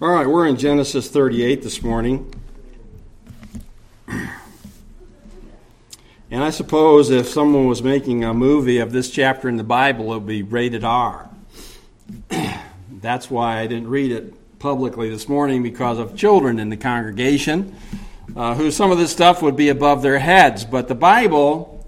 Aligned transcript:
All 0.00 0.10
right, 0.10 0.28
we're 0.28 0.46
in 0.46 0.56
Genesis 0.56 1.10
38 1.10 1.60
this 1.60 1.82
morning. 1.82 2.32
And 4.06 4.30
I 6.30 6.50
suppose 6.50 7.10
if 7.10 7.26
someone 7.26 7.66
was 7.66 7.82
making 7.82 8.22
a 8.22 8.32
movie 8.32 8.78
of 8.78 8.92
this 8.92 9.10
chapter 9.10 9.48
in 9.48 9.56
the 9.56 9.64
Bible, 9.64 10.12
it 10.12 10.18
would 10.18 10.26
be 10.26 10.44
rated 10.44 10.84
R. 10.84 11.28
That's 12.92 13.28
why 13.28 13.58
I 13.58 13.66
didn't 13.66 13.88
read 13.88 14.12
it 14.12 14.58
publicly 14.60 15.10
this 15.10 15.28
morning 15.28 15.64
because 15.64 15.98
of 15.98 16.14
children 16.14 16.60
in 16.60 16.68
the 16.68 16.76
congregation 16.76 17.74
uh, 18.36 18.54
who 18.54 18.70
some 18.70 18.92
of 18.92 18.98
this 18.98 19.10
stuff 19.10 19.42
would 19.42 19.56
be 19.56 19.68
above 19.68 20.02
their 20.02 20.20
heads. 20.20 20.64
But 20.64 20.86
the 20.86 20.94
Bible 20.94 21.84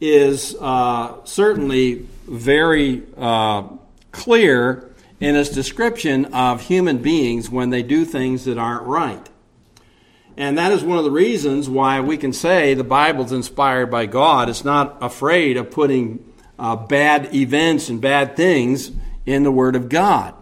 is 0.00 0.56
uh, 0.58 1.22
certainly 1.24 2.06
very 2.26 3.02
uh, 3.14 3.68
clear 4.10 4.91
in 5.22 5.36
its 5.36 5.50
description 5.50 6.24
of 6.34 6.62
human 6.62 6.98
beings 6.98 7.48
when 7.48 7.70
they 7.70 7.80
do 7.80 8.04
things 8.04 8.44
that 8.44 8.58
aren't 8.58 8.82
right. 8.82 9.30
And 10.36 10.58
that 10.58 10.72
is 10.72 10.82
one 10.82 10.98
of 10.98 11.04
the 11.04 11.12
reasons 11.12 11.70
why 11.70 12.00
we 12.00 12.16
can 12.16 12.32
say 12.32 12.74
the 12.74 12.82
Bible's 12.82 13.30
inspired 13.30 13.88
by 13.88 14.06
God. 14.06 14.48
It's 14.48 14.64
not 14.64 14.96
afraid 15.00 15.56
of 15.56 15.70
putting 15.70 16.28
uh, 16.58 16.74
bad 16.74 17.32
events 17.32 17.88
and 17.88 18.00
bad 18.00 18.34
things 18.34 18.90
in 19.24 19.44
the 19.44 19.52
Word 19.52 19.76
of 19.76 19.88
God. 19.88 20.34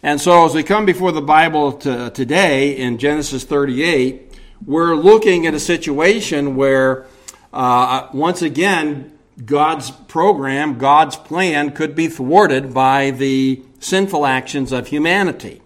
And 0.00 0.20
so, 0.20 0.44
as 0.44 0.54
we 0.54 0.62
come 0.62 0.86
before 0.86 1.10
the 1.10 1.20
Bible 1.20 1.72
to, 1.78 2.10
today 2.10 2.76
in 2.76 2.98
Genesis 2.98 3.42
38, 3.42 4.38
we're 4.64 4.94
looking 4.94 5.44
at 5.44 5.54
a 5.54 5.60
situation 5.60 6.54
where, 6.54 7.06
uh, 7.52 8.06
once 8.14 8.42
again, 8.42 9.18
God's 9.44 9.90
program, 9.90 10.78
God's 10.78 11.16
plan 11.16 11.72
could 11.72 11.96
be 11.96 12.06
thwarted 12.06 12.72
by 12.72 13.10
the 13.10 13.62
sinful 13.80 14.26
actions 14.26 14.72
of 14.72 14.88
humanity. 14.88 15.62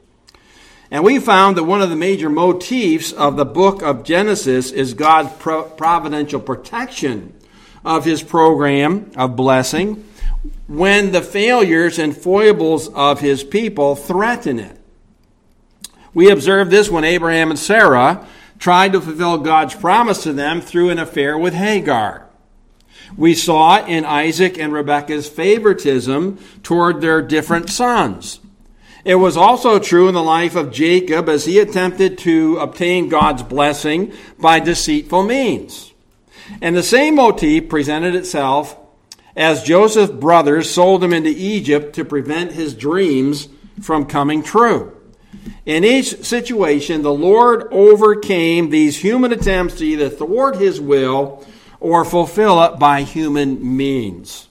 And 0.90 1.04
we 1.04 1.18
found 1.18 1.56
that 1.56 1.64
one 1.64 1.80
of 1.80 1.88
the 1.88 1.96
major 1.96 2.28
motifs 2.28 3.12
of 3.12 3.36
the 3.36 3.46
book 3.46 3.82
of 3.82 4.04
Genesis 4.04 4.70
is 4.70 4.92
God's 4.92 5.32
providential 5.32 6.40
protection 6.40 7.32
of 7.84 8.04
his 8.04 8.22
program 8.22 9.10
of 9.16 9.34
blessing 9.34 10.04
when 10.66 11.12
the 11.12 11.22
failures 11.22 11.98
and 11.98 12.16
foibles 12.16 12.88
of 12.88 13.20
his 13.20 13.42
people 13.42 13.96
threaten 13.96 14.58
it. 14.58 14.78
We 16.14 16.30
observed 16.30 16.70
this 16.70 16.90
when 16.90 17.04
Abraham 17.04 17.50
and 17.50 17.58
Sarah 17.58 18.26
tried 18.58 18.92
to 18.92 19.00
fulfill 19.00 19.38
God's 19.38 19.74
promise 19.74 20.22
to 20.24 20.32
them 20.32 20.60
through 20.60 20.90
an 20.90 20.98
affair 20.98 21.38
with 21.38 21.54
Hagar. 21.54 22.28
We 23.16 23.34
saw 23.34 23.84
in 23.84 24.04
Isaac 24.04 24.58
and 24.58 24.72
Rebekah's 24.72 25.28
favoritism 25.28 26.38
toward 26.62 27.00
their 27.00 27.22
different 27.22 27.70
sons. 27.70 28.40
It 29.04 29.16
was 29.16 29.36
also 29.36 29.78
true 29.78 30.08
in 30.08 30.14
the 30.14 30.22
life 30.22 30.54
of 30.54 30.72
Jacob 30.72 31.28
as 31.28 31.44
he 31.44 31.58
attempted 31.58 32.18
to 32.18 32.58
obtain 32.58 33.08
God's 33.08 33.42
blessing 33.42 34.12
by 34.38 34.60
deceitful 34.60 35.24
means. 35.24 35.92
And 36.60 36.76
the 36.76 36.82
same 36.82 37.16
motif 37.16 37.68
presented 37.68 38.14
itself 38.14 38.76
as 39.34 39.64
Joseph's 39.64 40.12
brothers 40.12 40.70
sold 40.70 41.02
him 41.02 41.12
into 41.12 41.30
Egypt 41.30 41.94
to 41.94 42.04
prevent 42.04 42.52
his 42.52 42.74
dreams 42.74 43.48
from 43.80 44.06
coming 44.06 44.42
true. 44.42 44.96
In 45.64 45.84
each 45.84 46.24
situation, 46.24 47.02
the 47.02 47.12
Lord 47.12 47.66
overcame 47.72 48.70
these 48.70 48.98
human 48.98 49.32
attempts 49.32 49.76
to 49.76 49.86
either 49.86 50.08
thwart 50.08 50.56
his 50.56 50.80
will 50.80 51.44
or 51.82 52.04
fulfill 52.04 52.62
it 52.62 52.78
by 52.78 53.02
human 53.02 53.76
means. 53.76 54.48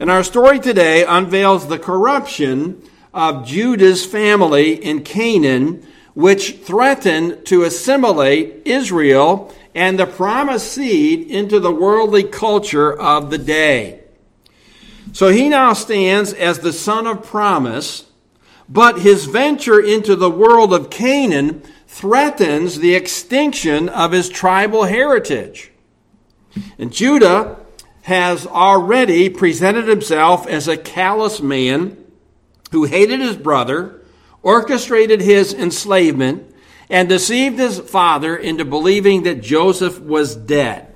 And 0.00 0.10
our 0.10 0.24
story 0.24 0.58
today 0.58 1.04
unveils 1.04 1.68
the 1.68 1.78
corruption 1.78 2.82
of 3.14 3.46
Judah's 3.46 4.04
family 4.04 4.74
in 4.74 5.04
Canaan, 5.04 5.86
which 6.14 6.56
threatened 6.58 7.46
to 7.46 7.62
assimilate 7.62 8.62
Israel 8.64 9.54
and 9.74 9.98
the 9.98 10.06
promised 10.06 10.72
seed 10.72 11.30
into 11.30 11.60
the 11.60 11.72
worldly 11.72 12.24
culture 12.24 12.92
of 12.92 13.30
the 13.30 13.38
day. 13.38 14.00
So 15.12 15.28
he 15.28 15.48
now 15.48 15.72
stands 15.72 16.32
as 16.32 16.58
the 16.58 16.72
son 16.72 17.06
of 17.06 17.24
promise, 17.24 18.06
but 18.68 19.00
his 19.00 19.26
venture 19.26 19.80
into 19.80 20.16
the 20.16 20.30
world 20.30 20.74
of 20.74 20.90
Canaan 20.90 21.62
threatens 21.86 22.78
the 22.78 22.94
extinction 22.94 23.88
of 23.88 24.12
his 24.12 24.28
tribal 24.28 24.84
heritage. 24.84 25.70
And 26.78 26.92
Judah 26.92 27.56
has 28.02 28.46
already 28.46 29.28
presented 29.28 29.86
himself 29.86 30.46
as 30.46 30.66
a 30.66 30.76
callous 30.76 31.40
man 31.40 31.96
who 32.70 32.84
hated 32.84 33.20
his 33.20 33.36
brother, 33.36 34.00
orchestrated 34.42 35.20
his 35.20 35.52
enslavement, 35.52 36.54
and 36.88 37.08
deceived 37.08 37.58
his 37.58 37.78
father 37.78 38.36
into 38.36 38.64
believing 38.64 39.22
that 39.22 39.42
Joseph 39.42 40.00
was 40.00 40.34
dead. 40.34 40.92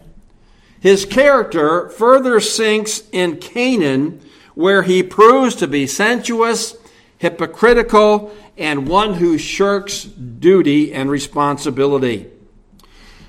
His 0.81 1.05
character 1.05 1.89
further 1.89 2.41
sinks 2.41 3.05
in 3.13 3.37
Canaan, 3.37 4.21
where 4.55 4.83
he 4.83 5.03
proves 5.03 5.55
to 5.57 5.67
be 5.67 5.87
sensuous, 5.87 6.77
hypocritical, 7.19 8.35
and 8.57 8.89
one 8.89 9.15
who 9.15 9.39
shirks 9.39 10.05
duty 10.05 10.93
and 10.93 11.11
responsibility. 11.11 12.29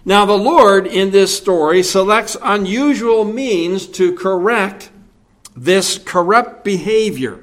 Now, 0.07 0.27
the 0.27 0.37
Lord 0.37 0.85
in 0.85 1.09
this 1.09 1.35
story 1.35 1.81
selects 1.81 2.37
unusual 2.43 3.25
means 3.25 3.87
to 3.87 4.13
correct 4.13 4.91
this 5.55 5.97
corrupt 5.97 6.63
behavior. 6.63 7.39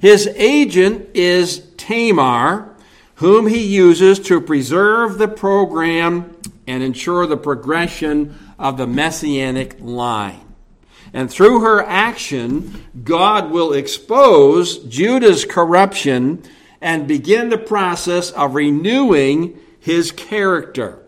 His 0.00 0.28
agent 0.36 1.08
is 1.14 1.66
Tamar, 1.76 2.76
whom 3.16 3.48
he 3.48 3.66
uses 3.66 4.20
to 4.20 4.40
preserve 4.40 5.18
the 5.18 5.26
program 5.26 6.36
and 6.68 6.82
ensure 6.84 7.26
the 7.26 7.36
progression 7.36 8.38
of 8.56 8.76
the 8.76 8.86
messianic 8.86 9.76
line. 9.80 10.40
And 11.12 11.28
through 11.28 11.60
her 11.62 11.82
action, 11.82 12.86
God 13.02 13.50
will 13.50 13.72
expose 13.72 14.78
Judah's 14.78 15.44
corruption 15.44 16.44
and 16.80 17.08
begin 17.08 17.48
the 17.48 17.58
process 17.58 18.30
of 18.30 18.54
renewing 18.54 19.58
his 19.80 20.12
character. 20.12 21.00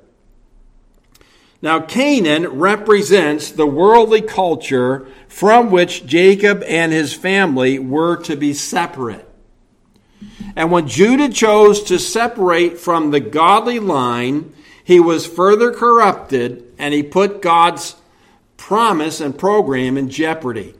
Now, 1.62 1.78
Canaan 1.78 2.58
represents 2.58 3.52
the 3.52 3.66
worldly 3.66 4.20
culture 4.20 5.06
from 5.28 5.70
which 5.70 6.04
Jacob 6.04 6.64
and 6.64 6.92
his 6.92 7.14
family 7.14 7.78
were 7.78 8.16
to 8.24 8.36
be 8.36 8.52
separate. 8.52 9.28
And 10.56 10.72
when 10.72 10.88
Judah 10.88 11.28
chose 11.28 11.84
to 11.84 12.00
separate 12.00 12.78
from 12.78 13.12
the 13.12 13.20
godly 13.20 13.78
line, 13.78 14.52
he 14.82 14.98
was 14.98 15.24
further 15.24 15.70
corrupted 15.70 16.64
and 16.78 16.92
he 16.92 17.04
put 17.04 17.40
God's 17.40 17.94
promise 18.56 19.20
and 19.20 19.38
program 19.38 19.96
in 19.96 20.10
jeopardy. 20.10 20.74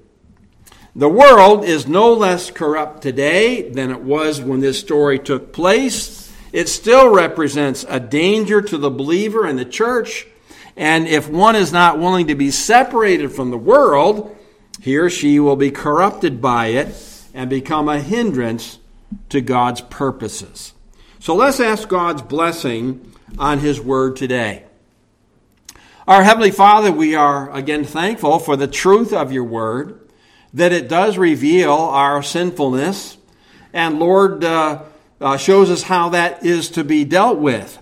The 0.97 1.09
world 1.09 1.64
is 1.64 1.87
no 1.87 2.12
less 2.12 2.50
corrupt 2.50 3.03
today 3.03 3.70
than 3.70 3.93
it 3.93 4.00
was 4.00 4.41
when 4.41 4.60
this 4.60 4.81
story 4.81 5.20
took 5.20 5.53
place. 5.53 6.31
It 6.53 6.69
still 6.69 7.09
represents 7.09 7.87
a 7.88 8.00
danger 8.00 8.60
to 8.60 8.76
the 8.76 8.91
believer 8.91 9.47
and 9.47 9.59
the 9.59 9.64
church 9.64 10.26
and 10.77 11.06
if 11.06 11.28
one 11.28 11.56
is 11.56 11.72
not 11.72 11.99
willing 11.99 12.28
to 12.28 12.34
be 12.34 12.50
separated 12.50 13.33
from 13.33 13.50
the 13.50 13.59
world, 13.59 14.37
he 14.81 14.97
or 14.97 15.10
she 15.10 15.38
will 15.38 15.56
be 15.56 15.71
corrupted 15.71 16.41
by 16.41 16.69
it 16.69 16.94
and 17.34 17.49
become 17.49 17.88
a 17.88 18.00
hindrance 18.00 18.78
to 19.28 19.41
God's 19.41 19.81
purposes. 19.81 20.72
So 21.19 21.34
let's 21.34 21.61
ask 21.61 21.88
God's 21.88 22.22
blessing 22.22 23.12
on 23.38 23.61
His 23.61 23.81
Word 23.81 24.16
today. 24.16 24.65
Our 26.06 26.25
Heavenly 26.25 26.50
Father, 26.50 26.91
we 26.91 27.14
are 27.14 27.50
again 27.52 27.85
thankful 27.85 28.38
for 28.38 28.56
the 28.56 28.67
truth 28.67 29.12
of 29.12 29.31
your 29.31 29.44
Word, 29.44 30.00
that 30.52 30.73
it 30.73 30.88
does 30.88 31.17
reveal 31.17 31.73
our 31.73 32.23
sinfulness, 32.23 33.17
and 33.73 34.00
Lord, 34.00 34.44
uh, 34.44 34.82
uh, 35.20 35.37
shows 35.37 35.70
us 35.70 35.85
how 35.85 36.08
that 36.11 36.44
is 36.44 36.70
to 36.70 36.85
be 36.85 37.05
dealt 37.05 37.38
with. 37.38 37.79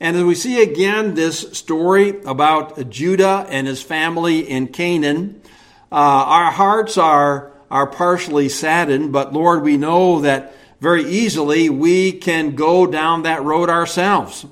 And 0.00 0.16
as 0.16 0.22
we 0.22 0.34
see 0.36 0.62
again 0.62 1.14
this 1.14 1.40
story 1.58 2.20
about 2.24 2.88
Judah 2.88 3.46
and 3.48 3.66
his 3.66 3.82
family 3.82 4.48
in 4.48 4.68
Canaan, 4.68 5.40
uh, 5.90 5.94
our 5.94 6.52
hearts 6.52 6.96
are, 6.96 7.52
are 7.70 7.86
partially 7.86 8.48
saddened, 8.48 9.12
but 9.12 9.32
Lord, 9.32 9.62
we 9.62 9.76
know 9.76 10.20
that 10.20 10.54
very 10.80 11.04
easily 11.04 11.68
we 11.68 12.12
can 12.12 12.54
go 12.54 12.86
down 12.86 13.22
that 13.22 13.42
road 13.42 13.68
ourselves. 13.68 14.46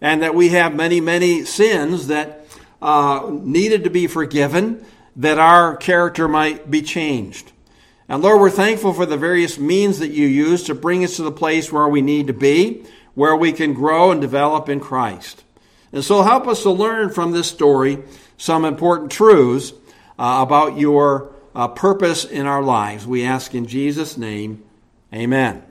And 0.00 0.22
that 0.22 0.34
we 0.34 0.50
have 0.50 0.74
many, 0.74 1.00
many 1.00 1.44
sins 1.44 2.06
that 2.06 2.46
uh, 2.80 3.28
needed 3.30 3.84
to 3.84 3.90
be 3.90 4.06
forgiven, 4.06 4.86
that 5.16 5.38
our 5.38 5.76
character 5.76 6.28
might 6.28 6.70
be 6.70 6.82
changed. 6.82 7.50
And 8.08 8.22
Lord, 8.22 8.40
we're 8.40 8.50
thankful 8.50 8.94
for 8.94 9.04
the 9.04 9.16
various 9.16 9.58
means 9.58 9.98
that 9.98 10.12
you 10.12 10.26
use 10.26 10.62
to 10.64 10.74
bring 10.74 11.04
us 11.04 11.16
to 11.16 11.22
the 11.24 11.32
place 11.32 11.72
where 11.72 11.88
we 11.88 12.00
need 12.00 12.28
to 12.28 12.32
be 12.32 12.86
where 13.18 13.34
we 13.34 13.50
can 13.50 13.74
grow 13.74 14.12
and 14.12 14.20
develop 14.20 14.68
in 14.68 14.78
Christ. 14.78 15.42
And 15.92 16.04
so 16.04 16.22
help 16.22 16.46
us 16.46 16.62
to 16.62 16.70
learn 16.70 17.10
from 17.10 17.32
this 17.32 17.48
story 17.48 17.98
some 18.36 18.64
important 18.64 19.10
truths 19.10 19.72
uh, 20.16 20.38
about 20.46 20.78
your 20.78 21.32
uh, 21.52 21.66
purpose 21.66 22.24
in 22.24 22.46
our 22.46 22.62
lives. 22.62 23.08
We 23.08 23.24
ask 23.24 23.56
in 23.56 23.66
Jesus' 23.66 24.16
name, 24.16 24.62
amen. 25.12 25.64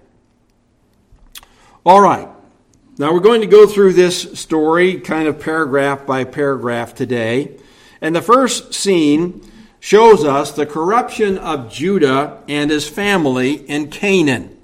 All 1.86 2.02
right. 2.02 2.28
Now 2.98 3.14
we're 3.14 3.22
going 3.22 3.40
to 3.40 3.48
go 3.48 3.66
through 3.66 3.94
this 3.94 4.38
story 4.38 5.00
kind 5.00 5.30
of 5.30 5.40
paragraph 5.40 6.06
by 6.06 6.26
paragraph 6.26 6.96
today. 6.96 7.56
And 8.02 8.14
the 8.14 8.22
first 8.22 8.74
scene 8.74 9.50
shows 9.80 10.26
us 10.26 10.52
the 10.52 10.66
corruption 10.66 11.38
of 11.38 11.72
Judah 11.72 12.44
and 12.50 12.70
his 12.70 12.90
family 12.90 13.54
in 13.54 13.90
Canaan. 13.90 14.57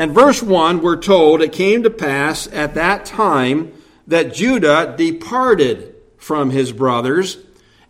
And 0.00 0.14
verse 0.14 0.42
1, 0.42 0.80
we're 0.80 0.96
told 0.96 1.42
it 1.42 1.52
came 1.52 1.82
to 1.82 1.90
pass 1.90 2.46
at 2.54 2.72
that 2.72 3.04
time 3.04 3.70
that 4.06 4.32
Judah 4.32 4.94
departed 4.96 5.94
from 6.16 6.48
his 6.48 6.72
brothers 6.72 7.36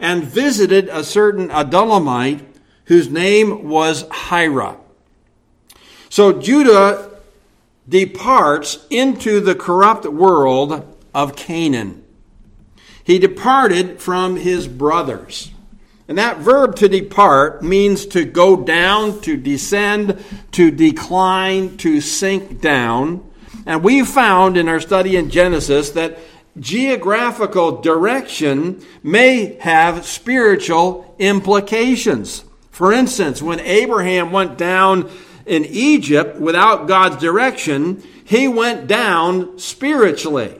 and 0.01 0.25
visited 0.25 0.89
a 0.89 1.05
certain 1.05 1.51
Adullamite 1.51 2.45
whose 2.87 3.09
name 3.09 3.69
was 3.69 4.07
Hira. 4.11 4.77
So 6.09 6.33
Judah 6.33 7.17
departs 7.89 8.85
into 8.91 9.39
the 9.39 9.55
corrupt 9.55 10.05
world 10.05 10.97
of 11.15 11.37
Canaan. 11.37 12.05
He 13.05 13.21
departed 13.21 14.01
from 14.01 14.35
his 14.35 14.67
brothers. 14.67 15.53
And 16.11 16.19
that 16.19 16.39
verb 16.39 16.75
to 16.77 16.89
depart 16.89 17.62
means 17.62 18.05
to 18.07 18.25
go 18.25 18.57
down, 18.57 19.21
to 19.21 19.37
descend, 19.37 20.21
to 20.51 20.73
decline, 20.73 21.77
to 21.77 22.01
sink 22.01 22.61
down. 22.61 23.25
And 23.65 23.85
we 23.85 24.05
found 24.05 24.57
in 24.57 24.67
our 24.69 24.81
study 24.81 25.15
in 25.15 25.31
Genesis 25.31 25.91
that 25.91 26.19
geographical 26.59 27.81
direction 27.81 28.85
may 29.05 29.55
have 29.61 30.05
spiritual 30.05 31.15
implications. 31.21 32.43
For 32.73 32.93
instance, 32.93 33.41
when 33.41 33.61
Abraham 33.61 34.33
went 34.33 34.59
down 34.59 35.09
in 35.47 35.65
Egypt 35.65 36.41
without 36.41 36.89
God's 36.89 37.19
direction, 37.19 38.03
he 38.25 38.49
went 38.49 38.89
down 38.89 39.61
spiritually. 39.61 40.60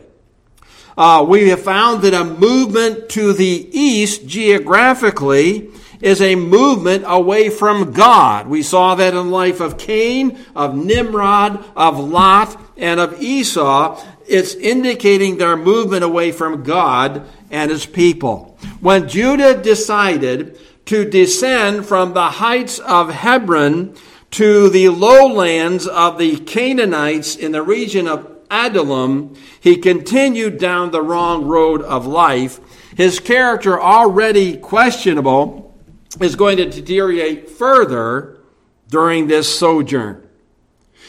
Uh, 0.97 1.25
we 1.29 1.49
have 1.49 1.63
found 1.63 2.03
that 2.03 2.15
a 2.15 2.25
movement 2.25 3.09
to 3.11 3.33
the 3.33 3.69
east 3.73 4.27
geographically 4.27 5.71
is 6.01 6.21
a 6.23 6.35
movement 6.35 7.05
away 7.07 7.51
from 7.51 7.93
God. 7.93 8.47
We 8.47 8.63
saw 8.63 8.95
that 8.95 9.15
in 9.15 9.27
the 9.27 9.33
life 9.33 9.61
of 9.61 9.79
Cain, 9.79 10.39
of 10.55 10.75
Nimrod, 10.75 11.65
of 11.77 11.99
Lot, 11.99 12.61
and 12.77 12.99
of 12.99 13.21
Esau. 13.21 14.03
It's 14.27 14.55
indicating 14.55 15.37
their 15.37 15.57
movement 15.57 16.05
away 16.05 16.33
from 16.33 16.63
God 16.63 17.27
and 17.51 17.71
his 17.71 17.85
people. 17.85 18.59
When 18.81 19.09
Judah 19.09 19.61
decided 19.61 20.59
to 20.87 21.09
descend 21.09 21.87
from 21.87 22.15
the 22.15 22.31
heights 22.31 22.79
of 22.79 23.11
Hebron 23.11 23.95
to 24.33 24.69
the 24.69 24.89
lowlands 24.89 25.87
of 25.87 26.19
the 26.19 26.39
Canaanites 26.39 27.37
in 27.37 27.53
the 27.53 27.63
region 27.63 28.09
of 28.09 28.40
Adullam, 28.51 29.35
he 29.61 29.77
continued 29.77 30.59
down 30.59 30.91
the 30.91 31.03
wrong 31.03 31.45
road 31.45 31.83
of 31.83 32.07
life. 32.07 32.61
His 32.97 33.21
character, 33.21 33.81
already 33.81 34.57
questionable, 34.57 35.75
is 36.21 36.37
going 36.37 36.57
to 36.57 36.69
deteriorate 36.69 37.49
further 37.49 38.41
during 38.89 39.29
this 39.29 39.59
sojourn. 39.59 40.27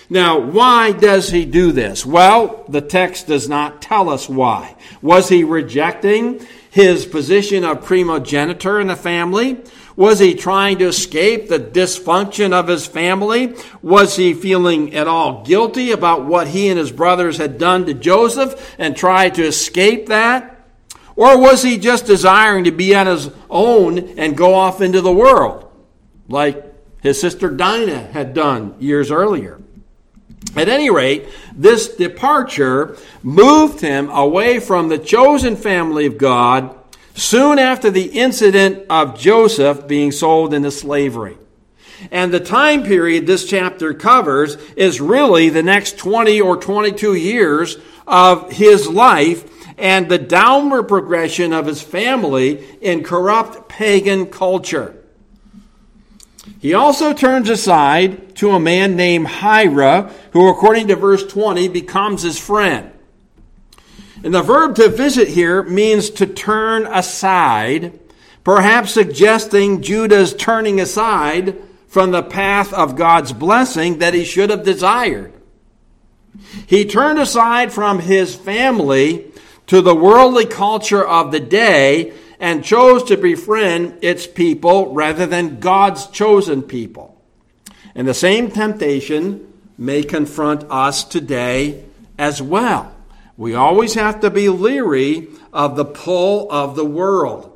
Now, 0.10 0.40
why 0.40 0.92
does 0.92 1.32
he 1.32 1.46
do 1.46 1.72
this? 1.72 2.06
Well, 2.06 2.66
the 2.68 2.82
text 2.82 3.28
does 3.28 3.48
not 3.48 3.82
tell 3.82 4.10
us 4.10 4.28
why. 4.28 4.76
Was 5.02 5.30
he 5.30 5.46
rejecting 5.46 6.46
his 6.70 7.06
position 7.06 7.64
of 7.64 7.86
primogeniture 7.86 8.80
in 8.80 8.88
the 8.88 8.96
family? 8.98 9.62
Was 10.01 10.18
he 10.18 10.33
trying 10.33 10.80
to 10.80 10.88
escape 10.88 11.48
the 11.48 11.59
dysfunction 11.59 12.53
of 12.53 12.68
his 12.68 12.88
family? 12.88 13.53
Was 13.83 14.15
he 14.15 14.33
feeling 14.33 14.95
at 14.95 15.07
all 15.07 15.44
guilty 15.44 15.92
about 15.92 16.25
what 16.25 16.48
he 16.48 16.69
and 16.69 16.80
his 16.80 16.92
brothers 16.92 17.38
had 17.38 17.59
done 17.59 17.86
to 17.86 17.94
Joseph 17.94 18.75
and 18.80 18.98
tried 18.98 19.36
to 19.36 19.45
escape 19.45 20.07
that? 20.07 20.65
Or 21.15 21.39
was 21.39 21.62
he 21.62 21.77
just 21.77 22.07
desiring 22.07 22.63
to 22.63 22.71
be 22.71 22.95
on 22.95 23.06
his 23.06 23.30
own 23.48 24.00
and 24.18 24.36
go 24.36 24.56
off 24.56 24.81
into 24.81 25.01
the 25.01 25.13
world, 25.13 25.71
like 26.27 26.65
his 27.04 27.21
sister 27.21 27.51
Dinah 27.51 28.07
had 28.07 28.33
done 28.33 28.74
years 28.80 29.12
earlier? 29.12 29.62
At 30.56 30.68
any 30.68 30.89
rate, 30.89 31.30
this 31.56 31.95
departure 31.95 32.97
moved 33.21 33.81
him 33.81 34.09
away 34.09 34.59
from 34.59 34.89
the 34.89 34.97
chosen 34.97 35.56
family 35.56 36.07
of 36.07 36.18
God 36.18 36.75
soon 37.21 37.59
after 37.59 37.91
the 37.91 38.06
incident 38.06 38.85
of 38.89 39.18
Joseph 39.18 39.88
being 39.88 40.12
sold 40.12 40.53
into 40.53 40.71
slavery. 40.71 41.38
And 42.09 42.33
the 42.33 42.39
time 42.39 42.83
period 42.83 43.27
this 43.27 43.47
chapter 43.47 43.94
covers 43.94 44.56
is 44.75 45.00
really 45.00 45.50
the 45.50 45.62
next 45.62 46.00
20 46.00 46.41
or 46.41 46.57
22 46.57 47.13
years 47.13 47.77
of 48.07 48.51
his 48.51 48.88
life 48.88 49.47
and 49.77 50.09
the 50.09 50.18
downward 50.18 50.83
progression 50.83 51.53
of 51.53 51.68
his 51.68 51.81
family 51.81 52.65
in 52.81 53.03
corrupt 53.03 53.69
pagan 53.69 54.25
culture. 54.25 54.95
He 56.59 56.73
also 56.73 57.13
turns 57.13 57.50
aside 57.50 58.35
to 58.38 58.51
a 58.51 58.59
man 58.59 58.95
named 58.95 59.27
Hira, 59.27 60.12
who, 60.33 60.50
according 60.50 60.88
to 60.88 60.95
verse 60.95 61.25
20, 61.25 61.68
becomes 61.68 62.23
his 62.23 62.39
friend. 62.39 62.91
And 64.23 64.33
the 64.33 64.44
verb 64.44 64.75
to 64.75 64.89
visit 64.89 65.29
here 65.29 65.63
means 65.63 66.09
to 66.12 66.27
turn 66.27 66.85
aside, 66.85 68.00
perhaps 68.44 68.91
suggesting 68.91 69.81
Judah's 69.81 70.33
turning 70.33 70.79
aside 70.79 71.57
from 71.88 72.12
the 72.12 72.23
path 72.23 72.71
of 72.73 72.95
God's 72.95 73.33
blessing 73.33 73.97
that 73.97 74.13
he 74.13 74.23
should 74.23 74.50
have 74.50 74.63
desired. 74.63 75.33
He 76.68 76.85
turned 76.85 77.19
aside 77.19 77.73
from 77.73 78.00
his 78.00 78.35
family 78.35 79.31
to 79.68 79.81
the 79.81 79.95
worldly 79.95 80.45
culture 80.45 81.06
of 81.06 81.31
the 81.31 81.39
day 81.39 82.13
and 82.39 82.63
chose 82.63 83.03
to 83.03 83.18
befriend 83.18 84.00
its 84.01 84.25
people 84.25 84.94
rather 84.94 85.25
than 85.25 85.59
God's 85.59 86.07
chosen 86.07 86.63
people. 86.63 87.21
And 87.94 88.07
the 88.07 88.13
same 88.13 88.50
temptation 88.50 89.51
may 89.77 90.03
confront 90.03 90.63
us 90.69 91.03
today 91.03 91.83
as 92.18 92.41
well. 92.41 92.95
We 93.38 93.56
always 93.56 93.94
have 93.95 94.19
to 94.22 94.30
be 94.30 94.50
leery 94.50 95.28
of 95.54 95.75
the 95.75 95.86
pull 95.86 96.51
of 96.51 96.75
the 96.75 96.85
world. 96.85 97.47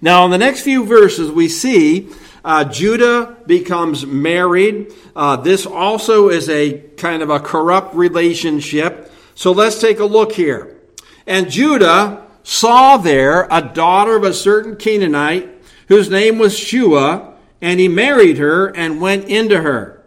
Now, 0.00 0.24
in 0.24 0.30
the 0.30 0.38
next 0.38 0.62
few 0.62 0.84
verses, 0.84 1.30
we 1.30 1.48
see 1.48 2.10
uh, 2.44 2.64
Judah 2.64 3.36
becomes 3.46 4.04
married. 4.04 4.92
Uh, 5.16 5.36
this 5.36 5.66
also 5.66 6.28
is 6.28 6.48
a 6.48 6.78
kind 6.96 7.22
of 7.22 7.30
a 7.30 7.40
corrupt 7.40 7.94
relationship. 7.94 9.10
So 9.34 9.52
let's 9.52 9.80
take 9.80 9.98
a 9.98 10.04
look 10.04 10.32
here. 10.32 10.78
And 11.26 11.50
Judah 11.50 12.26
saw 12.42 12.98
there 12.98 13.48
a 13.50 13.62
daughter 13.62 14.16
of 14.16 14.24
a 14.24 14.34
certain 14.34 14.76
Canaanite 14.76 15.48
whose 15.88 16.10
name 16.10 16.38
was 16.38 16.58
Shua, 16.58 17.34
and 17.60 17.80
he 17.80 17.88
married 17.88 18.38
her 18.38 18.66
and 18.76 19.00
went 19.00 19.24
into 19.24 19.62
her. 19.62 20.02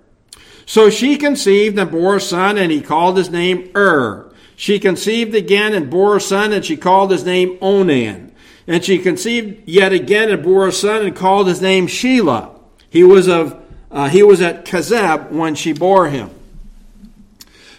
So 0.66 0.90
she 0.90 1.18
conceived 1.18 1.80
and 1.80 1.90
bore 1.90 2.18
a 2.18 2.22
son, 2.22 2.58
and 2.58 2.72
he 2.72 2.82
called 2.82 3.18
his 3.18 3.30
name 3.30 3.72
Ur. 3.76 4.27
She 4.60 4.80
conceived 4.80 5.36
again 5.36 5.76
and 5.76 5.88
bore 5.88 6.18
a 6.18 6.20
son, 6.20 6.52
and 6.52 6.66
she 6.66 6.76
called 6.76 7.12
his 7.12 7.24
name 7.24 7.60
Onan. 7.62 8.34
And 8.66 8.84
she 8.84 8.98
conceived 8.98 9.70
yet 9.70 9.94
again 9.94 10.32
and 10.32 10.44
bore 10.44 10.68
a 10.68 10.72
son, 10.72 11.06
and 11.06 11.16
called 11.16 11.48
his 11.48 11.62
name 11.62 11.86
Shelah. 11.86 12.60
He 12.90 13.04
was 13.04 13.30
of 13.30 13.64
uh, 13.92 14.10
he 14.10 14.24
was 14.24 14.42
at 14.42 14.66
Chezib 14.66 15.30
when 15.30 15.54
she 15.54 15.74
bore 15.74 16.10
him. 16.10 16.32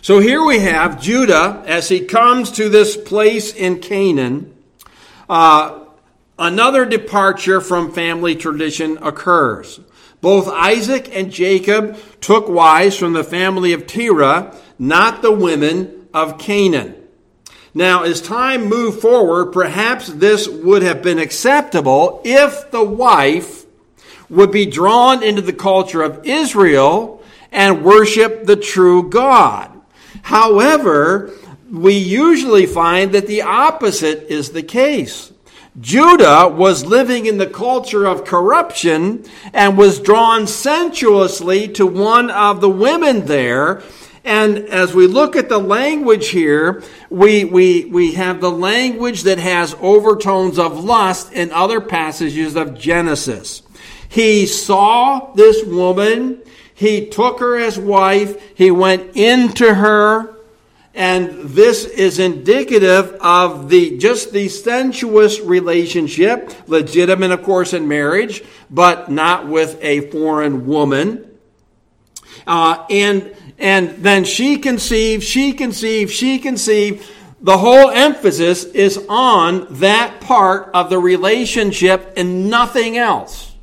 So 0.02 0.20
here 0.20 0.42
we 0.42 0.60
have 0.60 1.02
Judah 1.02 1.64
as 1.66 1.88
he 1.88 2.00
comes 2.00 2.52
to 2.52 2.68
this 2.68 2.96
place 2.96 3.52
in 3.52 3.80
Canaan. 3.80 4.54
Uh, 5.28 5.80
another 6.38 6.86
departure 6.86 7.60
from 7.60 7.92
family 7.92 8.36
tradition 8.36 8.98
occurs. 8.98 9.80
Both 10.20 10.46
Isaac 10.46 11.14
and 11.14 11.32
Jacob 11.32 11.98
took 12.20 12.48
wives 12.48 12.96
from 12.96 13.14
the 13.14 13.24
family 13.24 13.72
of 13.72 13.88
Terah, 13.88 14.56
not 14.78 15.22
the 15.22 15.32
women 15.32 15.97
of 16.12 16.38
Canaan. 16.38 16.94
Now, 17.74 18.02
as 18.02 18.20
time 18.20 18.64
moved 18.64 19.00
forward, 19.00 19.52
perhaps 19.52 20.08
this 20.08 20.48
would 20.48 20.82
have 20.82 21.02
been 21.02 21.18
acceptable 21.18 22.20
if 22.24 22.70
the 22.70 22.82
wife 22.82 23.66
would 24.28 24.50
be 24.50 24.66
drawn 24.66 25.22
into 25.22 25.42
the 25.42 25.52
culture 25.52 26.02
of 26.02 26.26
Israel 26.26 27.22
and 27.52 27.84
worship 27.84 28.44
the 28.44 28.56
true 28.56 29.08
God. 29.08 29.70
However, 30.22 31.32
we 31.70 31.94
usually 31.94 32.66
find 32.66 33.12
that 33.12 33.26
the 33.26 33.42
opposite 33.42 34.30
is 34.30 34.50
the 34.50 34.62
case. 34.62 35.32
Judah 35.80 36.48
was 36.48 36.84
living 36.84 37.26
in 37.26 37.38
the 37.38 37.46
culture 37.46 38.04
of 38.04 38.24
corruption 38.24 39.24
and 39.52 39.78
was 39.78 40.00
drawn 40.00 40.46
sensuously 40.46 41.68
to 41.68 41.86
one 41.86 42.30
of 42.30 42.60
the 42.60 42.68
women 42.68 43.26
there. 43.26 43.82
And 44.28 44.58
as 44.68 44.94
we 44.94 45.06
look 45.06 45.36
at 45.36 45.48
the 45.48 45.56
language 45.56 46.28
here, 46.28 46.82
we, 47.08 47.46
we, 47.46 47.86
we 47.86 48.12
have 48.12 48.42
the 48.42 48.50
language 48.50 49.22
that 49.22 49.38
has 49.38 49.74
overtones 49.80 50.58
of 50.58 50.84
lust 50.84 51.32
in 51.32 51.50
other 51.50 51.80
passages 51.80 52.54
of 52.54 52.78
Genesis. 52.78 53.62
He 54.06 54.44
saw 54.44 55.32
this 55.32 55.64
woman 55.64 56.42
He 56.74 57.08
took 57.08 57.40
her 57.40 57.58
as 57.58 57.76
wife. 57.76 58.56
He 58.56 58.70
went 58.70 59.16
into 59.16 59.74
her. 59.74 60.36
And 60.94 61.48
this 61.48 61.86
is 61.86 62.18
indicative 62.18 63.16
of 63.20 63.68
the 63.68 63.98
just 63.98 64.32
the 64.32 64.48
sensuous 64.48 65.40
relationship, 65.40 66.52
legitimate, 66.68 67.30
of 67.32 67.42
course, 67.42 67.72
in 67.72 67.88
marriage, 67.88 68.44
but 68.68 69.10
not 69.10 69.48
with 69.48 69.78
a 69.82 70.10
foreign 70.10 70.66
woman. 70.66 71.24
Uh, 72.46 72.84
and 72.90 73.34
and 73.58 74.02
then 74.04 74.24
she 74.24 74.58
conceived, 74.58 75.24
she 75.24 75.52
conceived, 75.52 76.12
she 76.12 76.38
conceived. 76.38 77.04
The 77.40 77.58
whole 77.58 77.90
emphasis 77.90 78.64
is 78.64 79.04
on 79.08 79.66
that 79.78 80.20
part 80.20 80.70
of 80.74 80.90
the 80.90 80.98
relationship 80.98 82.14
and 82.16 82.48
nothing 82.48 82.96
else. 82.96 83.54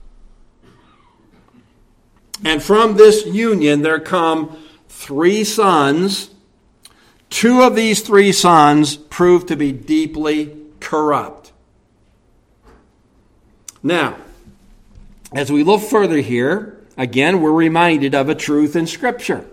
And 2.43 2.61
from 2.61 2.95
this 2.95 3.25
union 3.25 3.81
there 3.81 3.99
come 3.99 4.57
three 4.89 5.43
sons. 5.43 6.29
Two 7.29 7.61
of 7.61 7.75
these 7.75 8.01
three 8.01 8.31
sons 8.31 8.95
proved 8.95 9.47
to 9.47 9.55
be 9.55 9.71
deeply 9.71 10.55
corrupt. 10.79 11.51
Now, 13.81 14.17
as 15.33 15.51
we 15.51 15.63
look 15.63 15.81
further 15.81 16.17
here, 16.17 16.81
again, 16.97 17.41
we're 17.41 17.51
reminded 17.51 18.15
of 18.15 18.29
a 18.29 18.35
truth 18.35 18.75
in 18.75 18.87
Scripture. 18.87 19.45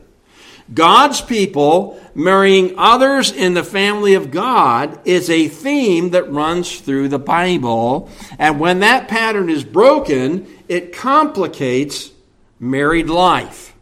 God's 0.73 1.21
people 1.21 2.00
marrying 2.14 2.75
others 2.78 3.33
in 3.33 3.54
the 3.54 3.64
family 3.64 4.14
of 4.14 4.31
God 4.31 5.00
is 5.04 5.28
a 5.28 5.49
theme 5.49 6.11
that 6.11 6.31
runs 6.31 6.81
through 6.81 7.09
the 7.09 7.19
Bible. 7.19 8.09
And 8.38 8.61
when 8.61 8.81
that 8.81 9.09
pattern 9.09 9.50
is 9.50 9.64
broken, 9.64 10.47
it 10.69 10.95
complicates 10.95 12.11
married 12.59 13.11
life. 13.11 13.75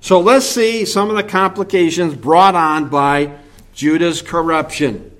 So 0.00 0.20
let's 0.20 0.46
see 0.46 0.84
some 0.84 1.10
of 1.10 1.16
the 1.16 1.24
complications 1.24 2.14
brought 2.14 2.54
on 2.54 2.88
by 2.88 3.38
Judah's 3.72 4.22
corruption. 4.22 5.10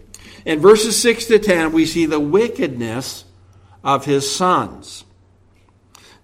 In 0.45 0.61
verses 0.61 1.01
6 1.01 1.27
to 1.27 1.39
10, 1.39 1.73
we 1.73 1.87
see 1.87 2.07
the 2.07 2.21
wickedness 2.21 3.25
of 3.83 4.05
his 4.05 4.31
sons. 4.31 5.05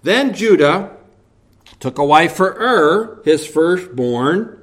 Then 0.02 0.35
Judah 0.35 0.97
took 1.82 1.98
a 1.98 2.04
wife 2.04 2.36
for 2.36 2.54
Ur, 2.60 3.20
his 3.24 3.44
firstborn, 3.44 4.56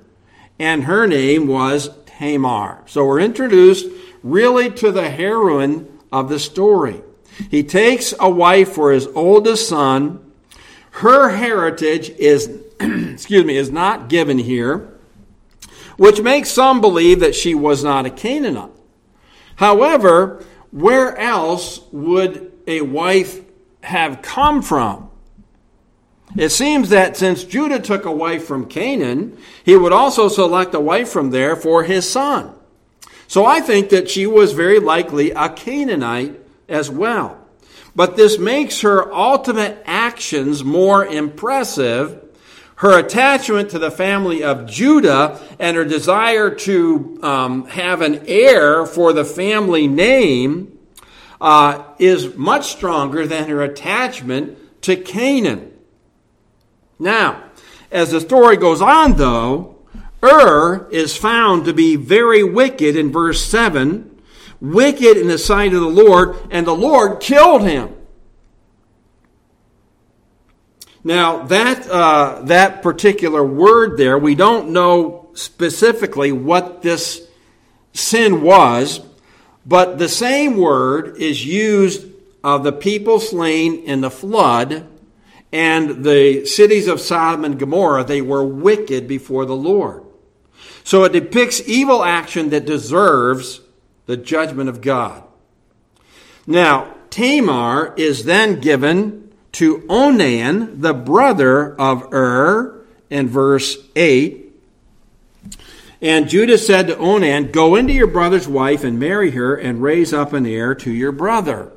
and 0.58 0.86
her 0.86 1.06
name 1.06 1.48
was 1.48 1.90
Tamar. 2.06 2.82
So 2.86 3.06
we're 3.06 3.20
introduced 3.20 3.88
really 4.24 4.70
to 4.72 4.90
the 4.90 5.10
heroine 5.10 6.00
of 6.14 6.30
the 6.30 6.40
story. 6.40 7.04
He 7.52 7.62
takes 7.62 8.14
a 8.22 8.30
wife 8.30 8.72
for 8.72 8.94
his 8.94 9.06
oldest 9.08 9.68
son. 9.68 10.32
Her 10.92 11.32
heritage 11.32 12.10
is, 12.12 12.58
excuse 12.80 13.44
me, 13.44 13.58
is 13.58 13.70
not 13.70 14.08
given 14.08 14.38
here, 14.38 14.98
which 15.98 16.22
makes 16.22 16.50
some 16.50 16.80
believe 16.80 17.20
that 17.20 17.36
she 17.36 17.54
was 17.54 17.84
not 17.84 18.06
a 18.06 18.10
Canaanite. 18.10 18.72
However, 19.58 20.42
where 20.72 21.18
else 21.18 21.82
would 21.92 22.54
a 22.66 22.80
wife 22.80 23.42
have 23.84 24.22
come 24.22 24.62
from? 24.62 25.09
It 26.38 26.50
seems 26.50 26.90
that 26.90 27.18
since 27.18 27.44
Judah 27.44 27.80
took 27.80 28.06
a 28.06 28.12
wife 28.12 28.46
from 28.46 28.68
Canaan, 28.68 29.38
he 29.64 29.76
would 29.76 29.92
also 29.92 30.28
select 30.28 30.76
a 30.76 30.80
wife 30.80 31.10
from 31.10 31.32
there 31.32 31.56
for 31.56 31.84
his 31.84 32.10
son. 32.10 32.54
So 33.28 33.46
I 33.46 33.62
think 33.62 33.90
that 33.90 34.10
she 34.10 34.26
was 34.26 34.54
very 34.54 34.80
likely 34.80 35.32
a 35.32 35.50
Canaanite 35.50 36.40
as 36.68 36.90
well. 36.90 37.38
But 37.96 38.16
this 38.16 38.38
makes 38.38 38.82
her 38.82 39.12
ultimate 39.14 39.82
actions 39.86 40.64
more 40.64 41.06
impressive. 41.06 42.24
Her 42.76 42.98
attachment 42.98 43.72
to 43.72 43.80
the 43.80 43.92
family 43.92 44.44
of 44.44 44.66
Judah 44.66 45.40
and 45.60 45.76
her 45.76 45.84
desire 45.84 46.50
to 46.50 47.20
um, 47.22 47.66
have 47.68 48.02
an 48.02 48.24
heir 48.26 48.86
for 48.86 49.12
the 49.12 49.26
family 49.26 49.88
name 49.88 50.78
uh, 51.42 51.84
is 51.98 52.36
much 52.36 52.72
stronger 52.72 53.28
than 53.28 53.50
her 53.50 53.62
attachment 53.62 54.82
to 54.84 54.96
Canaan. 54.96 55.69
Now, 57.00 57.44
as 57.92 58.12
the 58.12 58.20
story 58.20 58.58
goes 58.58 58.82
on, 58.82 59.14
though, 59.14 59.78
Ur 60.22 60.90
is 60.92 61.16
found 61.16 61.66
to 61.66 61.74
be 61.74 61.96
very 61.96 62.44
wicked 62.44 62.98
in 62.98 63.12
verse 63.12 63.44
7, 63.44 64.22
wicked 64.60 65.18
in 65.18 65.30
the 65.30 65.38
sight 65.38 65.74
of 65.74 65.80
the 65.80 65.88
Lord, 65.88 66.36
and 66.52 66.68
the 66.68 66.76
Lord 66.76 67.22
killed 67.22 67.64
him. 67.64 67.96
Now, 71.02 71.44
that, 71.44 71.90
uh, 71.90 72.42
that 72.44 72.82
particular 72.82 73.44
word 73.44 73.98
there, 73.98 74.18
we 74.18 74.36
don't 74.36 74.72
know 74.72 75.30
specifically 75.34 76.34
what 76.34 76.82
this 76.82 77.26
sin 77.94 78.42
was, 78.42 79.00
but 79.66 79.98
the 79.98 80.10
same 80.10 80.58
word 80.58 81.16
is 81.18 81.46
used 81.46 82.06
of 82.44 82.66
the 82.66 82.74
people 82.74 83.22
slain 83.22 83.84
in 83.84 84.02
the 84.02 84.12
flood 84.12 84.86
and 85.52 86.04
the 86.04 86.46
cities 86.46 86.88
of 86.88 87.02
Sodom 87.02 87.44
and 87.44 87.60
Gomorrah, 87.60 88.04
they 88.04 88.22
were 88.22 88.44
wicked 88.44 89.08
before 89.08 89.46
the 89.46 89.56
Lord. 89.56 90.04
So 90.84 91.04
it 91.04 91.14
depicts 91.14 91.68
evil 91.68 92.04
action 92.04 92.50
that 92.50 92.66
deserves 92.66 93.62
the 94.06 94.18
judgment 94.18 94.70
of 94.70 94.82
God. 94.82 95.24
Now, 96.46 96.96
Tamar 97.10 97.94
is 97.98 98.26
then 98.26 98.60
given 98.60 99.32
to 99.54 99.86
Onan, 99.90 100.82
the 100.82 100.94
brother 100.94 101.76
of 101.80 102.14
Ur, 102.14 102.86
in 103.10 103.28
verse 103.28 103.78
8. 103.96 104.46
And 106.02 106.30
Judah 106.30 106.58
said 106.58 106.88
to 106.88 106.98
Onan, 106.98 107.52
Go 107.52 107.76
into 107.76 107.94
your 107.94 108.08
brother's 108.08 108.48
wife 108.48 108.84
and 108.84 109.00
marry 109.00 109.32
her 109.32 109.56
and 109.56 109.82
raise 109.82 110.14
up 110.14 110.34
an 110.34 110.46
heir 110.46 110.74
to 110.76 110.92
your 110.92 111.12
brother. 111.12 111.72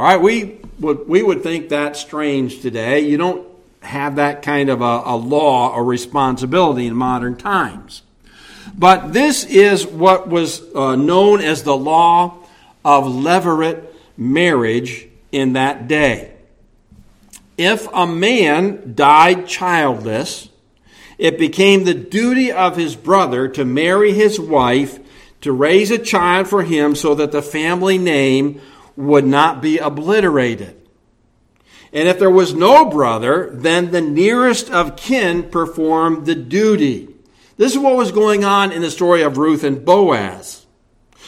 All 0.00 0.06
right, 0.06 0.18
we 0.18 0.56
would, 0.78 1.06
we 1.06 1.22
would 1.22 1.42
think 1.42 1.68
that 1.68 1.94
strange 1.94 2.62
today. 2.62 3.00
You 3.00 3.18
don't 3.18 3.46
have 3.82 4.16
that 4.16 4.40
kind 4.40 4.70
of 4.70 4.80
a, 4.80 5.02
a 5.04 5.14
law 5.14 5.74
or 5.74 5.84
responsibility 5.84 6.86
in 6.86 6.96
modern 6.96 7.36
times. 7.36 8.00
But 8.74 9.12
this 9.12 9.44
is 9.44 9.86
what 9.86 10.26
was 10.26 10.62
uh, 10.74 10.96
known 10.96 11.42
as 11.42 11.64
the 11.64 11.76
law 11.76 12.38
of 12.82 13.04
levirate 13.04 13.84
marriage 14.16 15.06
in 15.32 15.52
that 15.52 15.86
day. 15.86 16.32
If 17.58 17.86
a 17.92 18.06
man 18.06 18.94
died 18.94 19.48
childless, 19.48 20.48
it 21.18 21.38
became 21.38 21.84
the 21.84 21.92
duty 21.92 22.50
of 22.50 22.78
his 22.78 22.96
brother 22.96 23.48
to 23.48 23.66
marry 23.66 24.14
his 24.14 24.40
wife, 24.40 24.98
to 25.42 25.52
raise 25.52 25.90
a 25.90 25.98
child 25.98 26.48
for 26.48 26.62
him 26.62 26.94
so 26.94 27.14
that 27.16 27.32
the 27.32 27.42
family 27.42 27.98
name 27.98 28.62
would 29.00 29.26
not 29.26 29.60
be 29.60 29.78
obliterated. 29.78 30.76
And 31.92 32.08
if 32.08 32.18
there 32.18 32.30
was 32.30 32.54
no 32.54 32.84
brother, 32.84 33.50
then 33.52 33.90
the 33.90 34.00
nearest 34.00 34.70
of 34.70 34.96
kin 34.96 35.50
performed 35.50 36.26
the 36.26 36.36
duty. 36.36 37.08
This 37.56 37.72
is 37.72 37.78
what 37.78 37.96
was 37.96 38.12
going 38.12 38.44
on 38.44 38.72
in 38.72 38.80
the 38.80 38.90
story 38.90 39.22
of 39.22 39.36
Ruth 39.36 39.64
and 39.64 39.84
Boaz. 39.84 40.64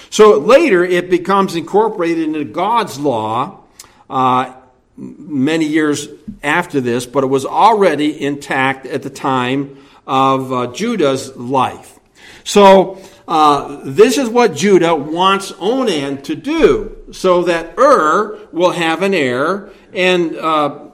So 0.09 0.39
later 0.39 0.85
it 0.85 1.11
becomes 1.11 1.57
incorporated 1.57 2.29
into 2.29 2.45
God's 2.45 2.99
law 2.99 3.65
uh, 4.09 4.55
many 4.97 5.65
years 5.65 6.07
after 6.43 6.81
this, 6.81 7.07
but 7.07 7.25
it 7.25 7.29
was 7.29 7.45
already 7.45 8.23
intact 8.25 8.87
at 8.87 9.03
the 9.03 9.11
time 9.11 9.79
of 10.07 10.53
uh, 10.53 10.67
Judah's 10.69 11.35
life. 11.37 11.99
So 12.45 13.01
uh, 13.33 13.81
this 13.83 14.19
is 14.19 14.29
what 14.29 14.55
Judah 14.55 14.95
wants 14.95 15.55
Onan 15.59 16.21
to 16.21 16.35
do 16.35 16.99
so 17.13 17.45
that 17.45 17.73
Ur 17.79 18.39
will 18.53 18.73
have 18.73 19.01
an 19.01 19.15
heir 19.15 19.71
and, 19.95 20.37
uh, 20.37 20.89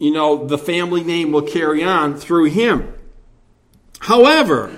you 0.00 0.10
know, 0.10 0.48
the 0.48 0.58
family 0.58 1.04
name 1.04 1.30
will 1.30 1.42
carry 1.42 1.84
on 1.84 2.16
through 2.16 2.46
him. 2.46 2.92
However, 4.00 4.76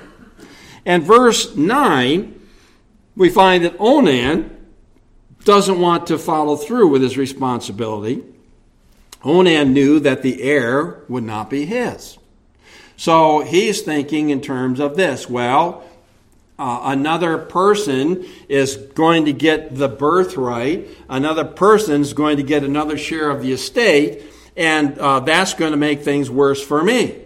in 0.85 1.01
verse 1.01 1.57
9, 1.57 2.39
we 3.17 3.31
find 3.31 3.65
that 3.65 3.77
Onan 3.79 4.55
doesn't 5.45 5.81
want 5.81 6.09
to 6.09 6.19
follow 6.19 6.57
through 6.57 6.89
with 6.89 7.01
his 7.01 7.17
responsibility. 7.17 8.23
Onan 9.25 9.73
knew 9.73 9.99
that 10.01 10.21
the 10.21 10.43
heir 10.43 11.05
would 11.09 11.25
not 11.25 11.49
be 11.49 11.65
his. 11.65 12.19
So 12.99 13.41
he's 13.41 13.81
thinking 13.81 14.29
in 14.29 14.43
terms 14.43 14.79
of 14.79 14.95
this 14.97 15.27
well, 15.27 15.89
uh, 16.63 16.93
another 16.93 17.39
person 17.39 18.25
is 18.49 18.77
going 18.77 19.25
to 19.25 19.33
get 19.33 19.75
the 19.75 19.89
birthright, 19.89 20.89
another 21.09 21.45
person 21.45 22.01
is 22.03 22.13
going 22.13 22.37
to 22.37 22.45
get 22.45 22.63
another 22.63 22.97
share 22.97 23.31
of 23.31 23.43
the 23.43 23.51
estate, 23.51 24.23
and 24.57 24.97
uh, 24.99 25.19
that's 25.19 25.55
going 25.55 25.73
to 25.73 25.77
make 25.77 26.03
things 26.03 26.31
worse 26.31 26.65
for 26.65 26.85
me. 26.85 27.19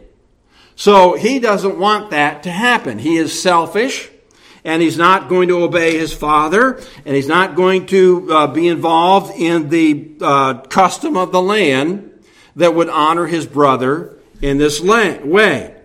So 0.75 1.17
he 1.17 1.39
doesn't 1.39 1.79
want 1.79 2.13
that 2.13 2.45
to 2.45 2.51
happen. 2.51 2.99
He 2.99 3.17
is 3.17 3.39
selfish, 3.39 4.09
and 4.65 4.81
he's 4.81 4.97
not 4.97 5.29
going 5.29 5.49
to 5.49 5.63
obey 5.63 5.99
his 5.99 6.15
father, 6.15 6.81
and 7.05 7.15
he's 7.15 7.29
not 7.29 7.57
going 7.57 7.85
to 7.89 8.33
uh, 8.33 8.47
be 8.47 8.69
involved 8.69 9.39
in 9.39 9.69
the 9.69 10.17
uh, 10.23 10.55
custom 10.63 11.15
of 11.15 11.31
the 11.31 11.43
land 11.43 12.11
that 12.57 12.75
would 12.75 12.89
honor 12.89 13.27
his 13.27 13.45
brother 13.45 14.19
in 14.41 14.57
this 14.57 14.81
way. 14.81 15.76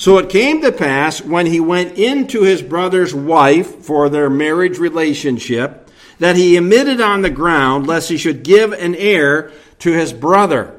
So 0.00 0.16
it 0.16 0.30
came 0.30 0.62
to 0.62 0.72
pass 0.72 1.20
when 1.20 1.44
he 1.44 1.60
went 1.60 1.98
into 1.98 2.40
his 2.40 2.62
brother's 2.62 3.14
wife 3.14 3.84
for 3.84 4.08
their 4.08 4.30
marriage 4.30 4.78
relationship 4.78 5.90
that 6.18 6.36
he 6.36 6.56
emitted 6.56 7.02
on 7.02 7.20
the 7.20 7.28
ground 7.28 7.86
lest 7.86 8.08
he 8.08 8.16
should 8.16 8.42
give 8.42 8.72
an 8.72 8.94
heir 8.94 9.52
to 9.80 9.92
his 9.92 10.14
brother. 10.14 10.74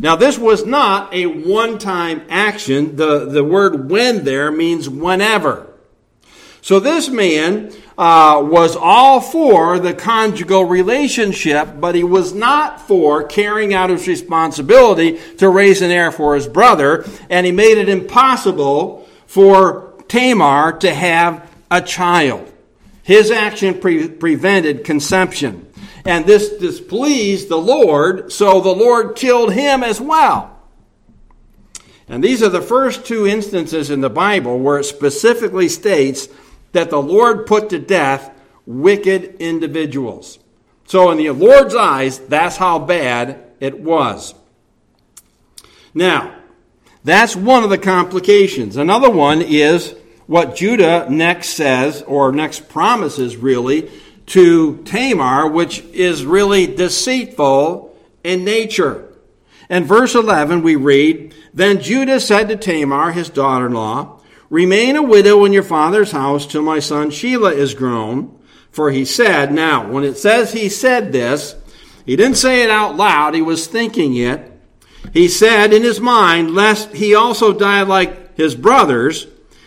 Now, 0.00 0.16
this 0.16 0.36
was 0.36 0.66
not 0.66 1.14
a 1.14 1.26
one 1.26 1.78
time 1.78 2.22
action. 2.28 2.96
The, 2.96 3.26
the 3.26 3.44
word 3.44 3.88
when 3.88 4.24
there 4.24 4.50
means 4.50 4.90
whenever. 4.90 5.69
So 6.62 6.78
this 6.78 7.08
man 7.08 7.72
uh, 7.96 8.40
was 8.44 8.76
all 8.76 9.20
for 9.20 9.78
the 9.78 9.94
conjugal 9.94 10.64
relationship, 10.64 11.80
but 11.80 11.94
he 11.94 12.04
was 12.04 12.34
not 12.34 12.80
for 12.86 13.24
carrying 13.24 13.72
out 13.72 13.90
his 13.90 14.06
responsibility 14.06 15.18
to 15.38 15.48
raise 15.48 15.80
an 15.82 15.90
heir 15.90 16.12
for 16.12 16.34
his 16.34 16.46
brother, 16.46 17.04
and 17.30 17.46
he 17.46 17.52
made 17.52 17.78
it 17.78 17.88
impossible 17.88 19.08
for 19.26 19.94
Tamar 20.08 20.72
to 20.78 20.92
have 20.92 21.50
a 21.70 21.80
child. 21.80 22.52
His 23.02 23.30
action 23.30 23.80
pre- 23.80 24.08
prevented 24.08 24.84
conception. 24.84 25.66
And 26.04 26.26
this 26.26 26.50
displeased 26.50 27.48
the 27.48 27.58
Lord, 27.58 28.32
so 28.32 28.60
the 28.60 28.74
Lord 28.74 29.16
killed 29.16 29.52
him 29.52 29.82
as 29.82 30.00
well. 30.00 30.56
And 32.08 32.24
these 32.24 32.42
are 32.42 32.48
the 32.48 32.60
first 32.60 33.06
two 33.06 33.26
instances 33.26 33.88
in 33.88 34.00
the 34.00 34.10
Bible 34.10 34.58
where 34.58 34.78
it 34.78 34.84
specifically 34.84 35.68
states 35.68 36.28
that 36.72 36.90
the 36.90 37.02
Lord 37.02 37.46
put 37.46 37.70
to 37.70 37.78
death 37.78 38.30
wicked 38.66 39.36
individuals. 39.40 40.38
So, 40.86 41.10
in 41.10 41.18
the 41.18 41.30
Lord's 41.30 41.74
eyes, 41.74 42.18
that's 42.18 42.56
how 42.56 42.78
bad 42.78 43.42
it 43.60 43.80
was. 43.80 44.34
Now, 45.94 46.36
that's 47.04 47.34
one 47.34 47.64
of 47.64 47.70
the 47.70 47.78
complications. 47.78 48.76
Another 48.76 49.10
one 49.10 49.42
is 49.42 49.94
what 50.26 50.54
Judah 50.54 51.06
next 51.08 51.50
says, 51.50 52.02
or 52.02 52.32
next 52.32 52.68
promises 52.68 53.36
really, 53.36 53.90
to 54.26 54.76
Tamar, 54.84 55.48
which 55.48 55.80
is 55.86 56.24
really 56.24 56.66
deceitful 56.66 57.96
in 58.22 58.44
nature. 58.44 59.12
In 59.68 59.84
verse 59.84 60.14
11, 60.14 60.62
we 60.62 60.76
read 60.76 61.34
Then 61.52 61.80
Judah 61.80 62.20
said 62.20 62.48
to 62.48 62.56
Tamar, 62.56 63.12
his 63.12 63.28
daughter 63.28 63.66
in 63.66 63.72
law, 63.72 64.19
Remain 64.50 64.96
a 64.96 65.02
widow 65.02 65.44
in 65.44 65.52
your 65.52 65.62
father's 65.62 66.10
house 66.10 66.44
till 66.44 66.62
my 66.62 66.80
son 66.80 67.10
Shelah 67.10 67.54
is 67.54 67.72
grown. 67.72 68.36
For 68.72 68.90
he 68.90 69.04
said, 69.04 69.52
now, 69.52 69.88
when 69.88 70.04
it 70.04 70.16
says 70.16 70.52
he 70.52 70.68
said 70.68 71.12
this, 71.12 71.56
he 72.04 72.16
didn't 72.16 72.36
say 72.36 72.62
it 72.62 72.70
out 72.70 72.96
loud, 72.96 73.34
he 73.34 73.42
was 73.42 73.66
thinking 73.66 74.16
it. 74.16 74.46
He 75.12 75.28
said 75.28 75.72
in 75.72 75.82
his 75.82 76.00
mind, 76.00 76.54
lest 76.54 76.92
he 76.94 77.14
also 77.14 77.52
die 77.52 77.82
like 77.82 78.36
his 78.36 78.54
brothers. 78.54 79.26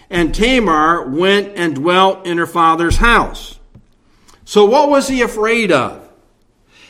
And 0.10 0.34
Tamar 0.34 1.10
went 1.10 1.54
and 1.56 1.76
dwelt 1.76 2.26
in 2.26 2.38
her 2.38 2.48
father's 2.48 2.98
house. 2.98 3.60
So 4.46 4.66
what 4.66 4.90
was 4.90 5.08
he 5.08 5.22
afraid 5.22 5.72
of? 5.72 6.10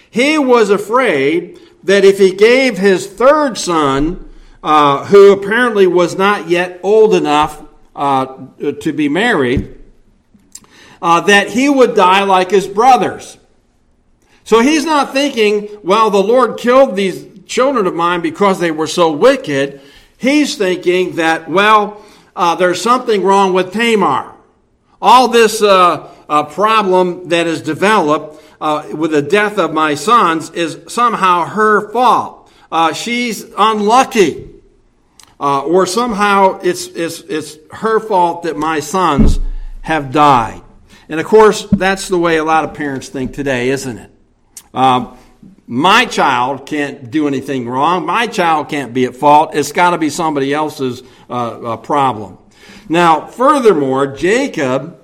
He 0.09 0.37
was 0.37 0.69
afraid 0.69 1.59
that 1.83 2.05
if 2.05 2.17
he 2.17 2.33
gave 2.33 2.77
his 2.77 3.07
third 3.07 3.57
son, 3.57 4.29
uh, 4.61 5.05
who 5.05 5.31
apparently 5.31 5.87
was 5.87 6.17
not 6.17 6.47
yet 6.47 6.79
old 6.83 7.13
enough 7.13 7.62
uh, 7.95 8.47
to 8.81 8.93
be 8.93 9.09
married, 9.09 9.79
uh, 11.01 11.21
that 11.21 11.49
he 11.49 11.69
would 11.69 11.95
die 11.95 12.23
like 12.23 12.49
his 12.49 12.67
brothers. 12.67 13.37
So 14.43 14.59
he's 14.61 14.85
not 14.85 15.13
thinking, 15.13 15.69
well, 15.83 16.09
the 16.09 16.23
Lord 16.23 16.57
killed 16.57 16.95
these 16.95 17.27
children 17.45 17.87
of 17.87 17.93
mine 17.93 18.21
because 18.21 18.59
they 18.59 18.71
were 18.71 18.87
so 18.87 19.11
wicked. 19.11 19.81
He's 20.17 20.57
thinking 20.57 21.15
that, 21.15 21.49
well, 21.49 22.03
uh, 22.35 22.55
there's 22.55 22.81
something 22.81 23.23
wrong 23.23 23.53
with 23.53 23.73
Tamar. 23.73 24.33
All 25.01 25.27
this 25.27 25.61
uh, 25.61 26.09
uh, 26.27 26.43
problem 26.43 27.29
that 27.29 27.47
is 27.47 27.61
developed 27.61 28.41
uh, 28.59 28.87
with 28.93 29.11
the 29.11 29.21
death 29.21 29.57
of 29.57 29.73
my 29.73 29.95
sons 29.95 30.49
is 30.51 30.79
somehow 30.87 31.45
her 31.45 31.91
fault. 31.91 32.51
she's 32.95 33.43
unlucky 33.57 34.52
uh, 35.43 35.61
or 35.63 35.85
somehow 35.85 36.57
it's, 36.63 36.87
it's, 36.87 37.19
it's 37.19 37.57
her 37.69 37.99
fault 37.99 38.43
that 38.43 38.55
my 38.55 38.79
sons 38.79 39.41
have 39.81 40.13
died. 40.13 40.61
And 41.09 41.19
of 41.19 41.25
course, 41.25 41.63
that's 41.69 42.07
the 42.07 42.17
way 42.17 42.37
a 42.37 42.45
lot 42.45 42.63
of 42.63 42.73
parents 42.73 43.09
think 43.09 43.33
today, 43.33 43.69
isn't 43.71 43.97
it? 43.97 44.11
Um, 44.73 45.17
my 45.67 46.05
child 46.05 46.65
can't 46.65 47.11
do 47.11 47.27
anything 47.27 47.67
wrong. 47.67 48.05
My 48.05 48.25
child 48.25 48.69
can't 48.69 48.93
be 48.93 49.03
at 49.03 49.17
fault. 49.17 49.53
It's 49.53 49.73
got 49.73 49.89
to 49.89 49.97
be 49.97 50.09
somebody 50.09 50.53
else's 50.53 51.03
uh, 51.29 51.73
uh, 51.73 51.77
problem. 51.77 52.37
Now, 52.87 53.27
furthermore, 53.27 54.07
Jacob 54.07 54.97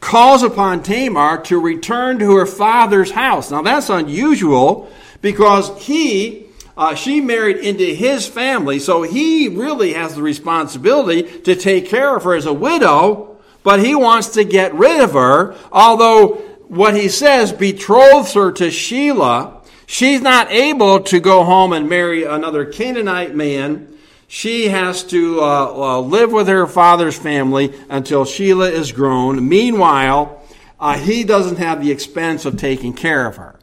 calls 0.00 0.42
upon 0.42 0.82
Tamar 0.82 1.42
to 1.42 1.60
return 1.60 2.18
to 2.18 2.34
her 2.34 2.46
father's 2.46 3.12
house. 3.12 3.52
Now, 3.52 3.62
that's 3.62 3.90
unusual 3.90 4.90
because 5.20 5.70
he 5.80 6.48
uh, 6.76 6.94
she 6.94 7.20
married 7.20 7.58
into 7.58 7.84
his 7.84 8.26
family, 8.26 8.78
so 8.78 9.02
he 9.02 9.48
really 9.48 9.92
has 9.92 10.16
the 10.16 10.22
responsibility 10.22 11.22
to 11.40 11.54
take 11.54 11.88
care 11.88 12.16
of 12.16 12.24
her 12.24 12.34
as 12.34 12.46
a 12.46 12.52
widow, 12.52 13.38
but 13.62 13.80
he 13.80 13.94
wants 13.94 14.28
to 14.30 14.44
get 14.44 14.74
rid 14.74 15.00
of 15.00 15.12
her, 15.12 15.54
although 15.70 16.34
what 16.68 16.96
he 16.96 17.08
says 17.08 17.52
betroths 17.52 18.34
her 18.34 18.50
to 18.52 18.68
Shelah. 18.68 19.64
She's 19.86 20.20
not 20.20 20.50
able 20.50 21.00
to 21.04 21.20
go 21.20 21.44
home 21.44 21.72
and 21.72 21.88
marry 21.88 22.24
another 22.24 22.64
Canaanite 22.64 23.34
man. 23.34 23.96
She 24.26 24.68
has 24.68 25.04
to 25.04 25.40
uh, 25.40 25.44
uh, 25.44 26.00
live 26.00 26.32
with 26.32 26.48
her 26.48 26.66
father's 26.66 27.16
family 27.16 27.72
until 27.88 28.24
Shelah 28.24 28.72
is 28.72 28.90
grown. 28.90 29.48
Meanwhile, 29.48 30.42
uh, 30.80 30.98
he 30.98 31.22
doesn't 31.22 31.58
have 31.58 31.82
the 31.82 31.92
expense 31.92 32.44
of 32.44 32.56
taking 32.56 32.94
care 32.94 33.26
of 33.26 33.36
her. 33.36 33.54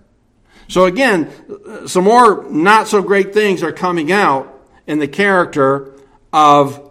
So 0.72 0.86
again, 0.86 1.30
some 1.86 2.06
more 2.06 2.50
not 2.50 2.88
so 2.88 3.02
great 3.02 3.34
things 3.34 3.62
are 3.62 3.74
coming 3.74 4.10
out 4.10 4.58
in 4.88 5.00
the 5.00 5.08
character 5.08 5.94
of 6.32 6.90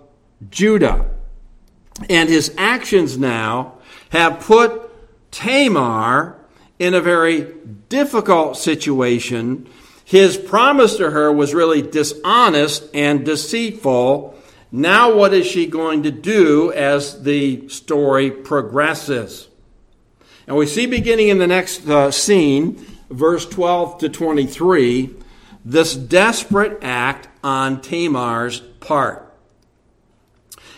Judah. 0.50 1.08
And 2.10 2.28
his 2.28 2.52
actions 2.58 3.16
now 3.16 3.78
have 4.10 4.40
put 4.40 4.90
Tamar 5.30 6.36
in 6.78 6.92
a 6.92 7.00
very 7.00 7.54
difficult 7.88 8.58
situation. 8.58 9.66
His 10.04 10.36
promise 10.36 10.98
to 10.98 11.10
her 11.10 11.32
was 11.32 11.54
really 11.54 11.80
dishonest 11.80 12.84
and 12.92 13.24
deceitful. 13.24 14.38
Now, 14.70 15.14
what 15.14 15.32
is 15.32 15.46
she 15.46 15.66
going 15.66 16.02
to 16.02 16.10
do 16.10 16.70
as 16.72 17.22
the 17.22 17.66
story 17.70 18.30
progresses? 18.30 19.48
And 20.46 20.54
we 20.54 20.66
see 20.66 20.84
beginning 20.84 21.28
in 21.28 21.38
the 21.38 21.46
next 21.46 21.88
uh, 21.88 22.10
scene 22.10 22.84
verse 23.10 23.46
12 23.46 23.98
to 23.98 24.08
23, 24.08 25.14
this 25.64 25.94
desperate 25.94 26.78
act 26.82 27.28
on 27.44 27.80
Tamar's 27.80 28.60
part. 28.80 29.26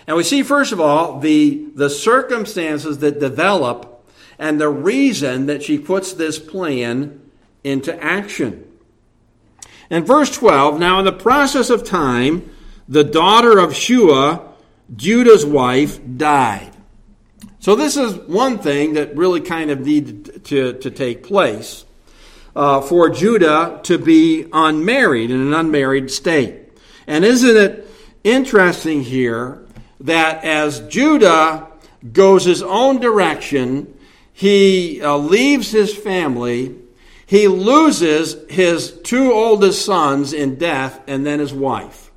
And 0.07 0.17
we 0.17 0.25
see, 0.25 0.43
first 0.43 0.73
of 0.73 0.81
all, 0.81 1.21
the, 1.21 1.69
the 1.75 1.89
circumstances 1.89 2.99
that 2.99 3.21
develop 3.21 4.05
and 4.39 4.61
the 4.61 4.69
reason 4.69 5.47
that 5.47 5.63
she 5.63 5.79
puts 5.79 6.13
this 6.13 6.39
plan 6.39 7.21
into 7.63 8.03
action. 8.03 8.67
In 9.91 10.05
verse 10.05 10.35
12, 10.37 10.81
now 10.81 10.99
in 10.99 11.05
the 11.05 11.13
process 11.13 11.71
of 11.71 11.85
time, 11.85 12.51
the 12.89 13.05
daughter 13.05 13.59
of 13.59 13.77
Shua, 13.77 14.53
Judah's 14.97 15.47
wife, 15.47 16.01
died. 16.17 16.73
So 17.61 17.77
this 17.77 17.97
is 17.97 18.15
one 18.15 18.59
thing 18.59 18.95
that 18.95 19.17
really 19.17 19.41
kind 19.41 19.71
of 19.71 19.81
needed 19.81 20.45
to, 20.47 20.73
to 20.73 20.91
take 20.91 21.23
place 21.23 21.85
uh, 22.55 22.81
for 22.81 23.09
Judah 23.09 23.81
to 23.85 23.99
be 23.99 24.47
unmarried, 24.53 25.31
in 25.31 25.41
an 25.41 25.55
unmarried 25.55 26.11
state. 26.11 26.57
And 27.07 27.25
isn't 27.25 27.57
it 27.57 27.89
interesting 28.25 29.03
here 29.03 29.65
that 30.01 30.45
as 30.45 30.81
Judah 30.89 31.69
goes 32.13 32.45
his 32.45 32.63
own 32.63 33.01
direction, 33.01 33.97
he 34.33 35.01
uh, 35.03 35.17
leaves 35.17 35.71
his 35.71 35.95
family, 35.97 36.77
he 37.27 37.49
loses 37.49 38.37
his 38.51 38.93
two 39.03 39.33
oldest 39.33 39.85
sons 39.85 40.33
in 40.33 40.57
death, 40.57 41.01
and 41.07 41.25
then 41.25 41.39
his 41.39 41.53
wife. 41.53 42.11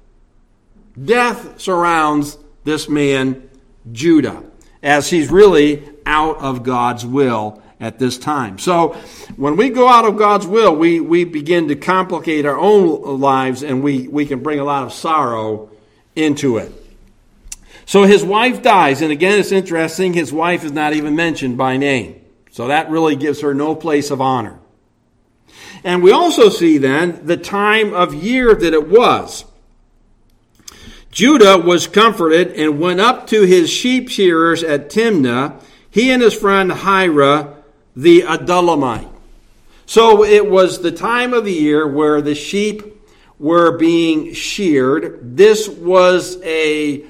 Death 1.02 1.60
surrounds 1.60 2.38
this 2.64 2.90
man, 2.90 3.50
Judah, 3.92 4.44
as 4.82 5.10
he's 5.10 5.30
really 5.30 5.84
out 6.06 6.38
of 6.38 6.64
God's 6.64 7.06
will 7.06 7.62
at 7.80 8.00
this 8.00 8.18
time. 8.18 8.58
So 8.58 8.94
when 9.36 9.58
we 9.58 9.70
go 9.70 9.88
out 9.88 10.06
of 10.06 10.18
God's 10.18 10.48
will, 10.48 10.76
we, 10.76 11.00
we 11.00 11.26
begin 11.26 11.68
to 11.68 11.76
complicate 11.76 12.46
our 12.46 12.58
own 12.58 13.20
lives 13.20 13.64
and 13.64 13.84
we, 13.84 14.08
we 14.08 14.26
can 14.26 14.42
bring 14.42 14.60
a 14.60 14.64
lot 14.64 14.84
of 14.84 14.94
sorrow 14.94 15.70
into 16.16 16.58
it. 16.58 16.72
So 17.86 18.04
his 18.04 18.24
wife 18.24 18.64
dies, 18.64 19.04
and 19.04 19.12
again, 19.12 19.40
it's 19.40 19.52
interesting, 19.52 20.14
his 20.14 20.34
wife 20.34 20.64
is 20.64 20.72
not 20.72 20.94
even 20.94 21.16
mentioned 21.16 21.58
by 21.58 21.78
name. 21.78 22.20
So 22.50 22.68
that 22.68 22.90
really 22.90 23.16
gives 23.16 23.42
her 23.42 23.54
no 23.54 23.76
place 23.76 24.10
of 24.10 24.22
honor. 24.22 24.58
And 25.84 26.02
we 26.02 26.12
also 26.12 26.50
see 26.50 26.80
then 26.80 27.28
the 27.28 27.38
time 27.38 27.94
of 27.94 28.16
year 28.16 28.56
that 28.56 28.74
it 28.74 28.90
was. 28.90 29.46
Judah 31.12 31.60
was 31.60 31.88
comforted 31.88 32.54
and 32.54 32.80
went 32.80 33.00
up 33.00 33.28
to 33.28 33.44
his 33.44 33.70
sheep 33.70 34.10
shearers 34.10 34.64
at 34.64 34.90
Timnah, 34.90 35.62
he 35.90 36.12
and 36.12 36.22
his 36.22 36.34
friend 36.34 36.72
Hira 36.72 37.55
the 37.96 38.22
Adullamite. 38.22 39.10
So 39.86 40.24
it 40.24 40.50
was 40.50 40.82
the 40.82 40.92
time 40.92 41.34
of 41.34 41.46
the 41.46 41.54
year 41.54 41.88
where 41.88 42.22
the 42.22 42.36
sheep 42.36 42.84
were 43.38 43.78
being 43.78 44.34
sheared. 44.34 45.38
This 45.38 45.68
was 45.68 46.42
a 46.44 47.06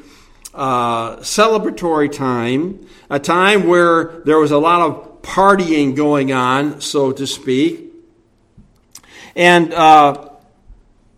uh, 0.53 1.17
celebratory 1.17 2.11
time, 2.11 2.87
a 3.09 3.19
time 3.19 3.67
where 3.67 4.21
there 4.25 4.37
was 4.37 4.51
a 4.51 4.57
lot 4.57 4.81
of 4.81 5.21
partying 5.21 5.95
going 5.95 6.31
on, 6.31 6.81
so 6.81 7.11
to 7.11 7.25
speak. 7.25 7.93
And 9.35 9.73
uh, 9.73 10.29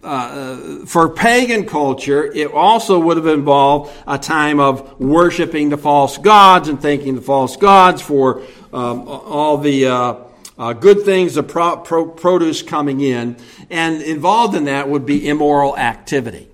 uh, 0.04 0.86
for 0.86 1.10
pagan 1.10 1.66
culture, 1.66 2.26
it 2.26 2.52
also 2.52 3.00
would 3.00 3.18
have 3.18 3.28
involved 3.28 3.94
a 4.08 4.18
time 4.18 4.60
of 4.60 5.00
worshiping 5.00 5.70
the 5.70 5.78
false 5.78 6.18
gods 6.18 6.70
and 6.70 6.82
thanking 6.82 7.16
the 7.16 7.22
false 7.22 7.58
gods 7.58 8.02
for 8.02 8.42
um, 8.74 9.08
all 9.08 9.58
the 9.58 9.88
uh, 9.88 10.16
uh, 10.58 10.74
good 10.74 11.04
things, 11.04 11.36
the 11.36 11.44
pro- 11.44 11.78
pro- 11.78 12.08
produce 12.10 12.62
coming 12.62 13.02
in. 13.02 13.38
And 13.70 14.02
involved 14.02 14.56
in 14.56 14.66
that 14.66 14.90
would 14.90 15.06
be 15.06 15.28
immoral 15.28 15.78
activity. 15.78 16.50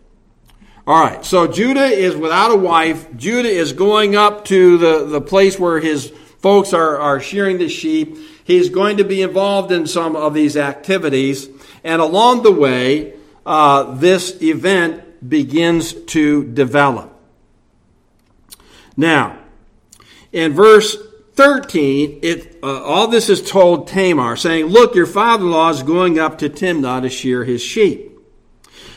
All 0.85 1.01
right, 1.01 1.23
so 1.23 1.47
Judah 1.47 1.85
is 1.85 2.15
without 2.15 2.51
a 2.51 2.57
wife. 2.57 3.15
Judah 3.15 3.49
is 3.49 3.71
going 3.71 4.17
up 4.17 4.43
to 4.45 4.77
the, 4.77 5.05
the 5.05 5.21
place 5.21 5.57
where 5.57 5.79
his 5.79 6.09
folks 6.39 6.73
are, 6.73 6.97
are 6.97 7.21
shearing 7.21 7.57
the 7.57 7.69
sheep. 7.69 8.17
He's 8.43 8.67
going 8.67 8.97
to 8.97 9.05
be 9.05 9.21
involved 9.21 9.71
in 9.71 9.87
some 9.87 10.17
of 10.17 10.33
these 10.33 10.57
activities. 10.57 11.47
And 11.85 12.01
along 12.01 12.43
the 12.43 12.51
way, 12.51 13.13
uh, 13.45 13.95
this 13.95 14.41
event 14.41 15.29
begins 15.29 15.93
to 15.93 16.43
develop. 16.51 17.17
Now, 18.97 19.39
in 20.33 20.51
verse 20.51 20.97
13, 21.35 22.19
it, 22.21 22.59
uh, 22.61 22.83
all 22.83 23.07
this 23.07 23.29
is 23.29 23.41
told 23.41 23.87
Tamar, 23.87 24.35
saying, 24.35 24.67
Look, 24.67 24.93
your 24.93 25.07
father 25.07 25.43
in 25.43 25.51
law 25.51 25.69
is 25.69 25.81
going 25.81 26.19
up 26.19 26.37
to 26.39 26.49
Timnah 26.49 27.01
to 27.01 27.09
shear 27.09 27.43
his 27.43 27.61
sheep. 27.61 28.11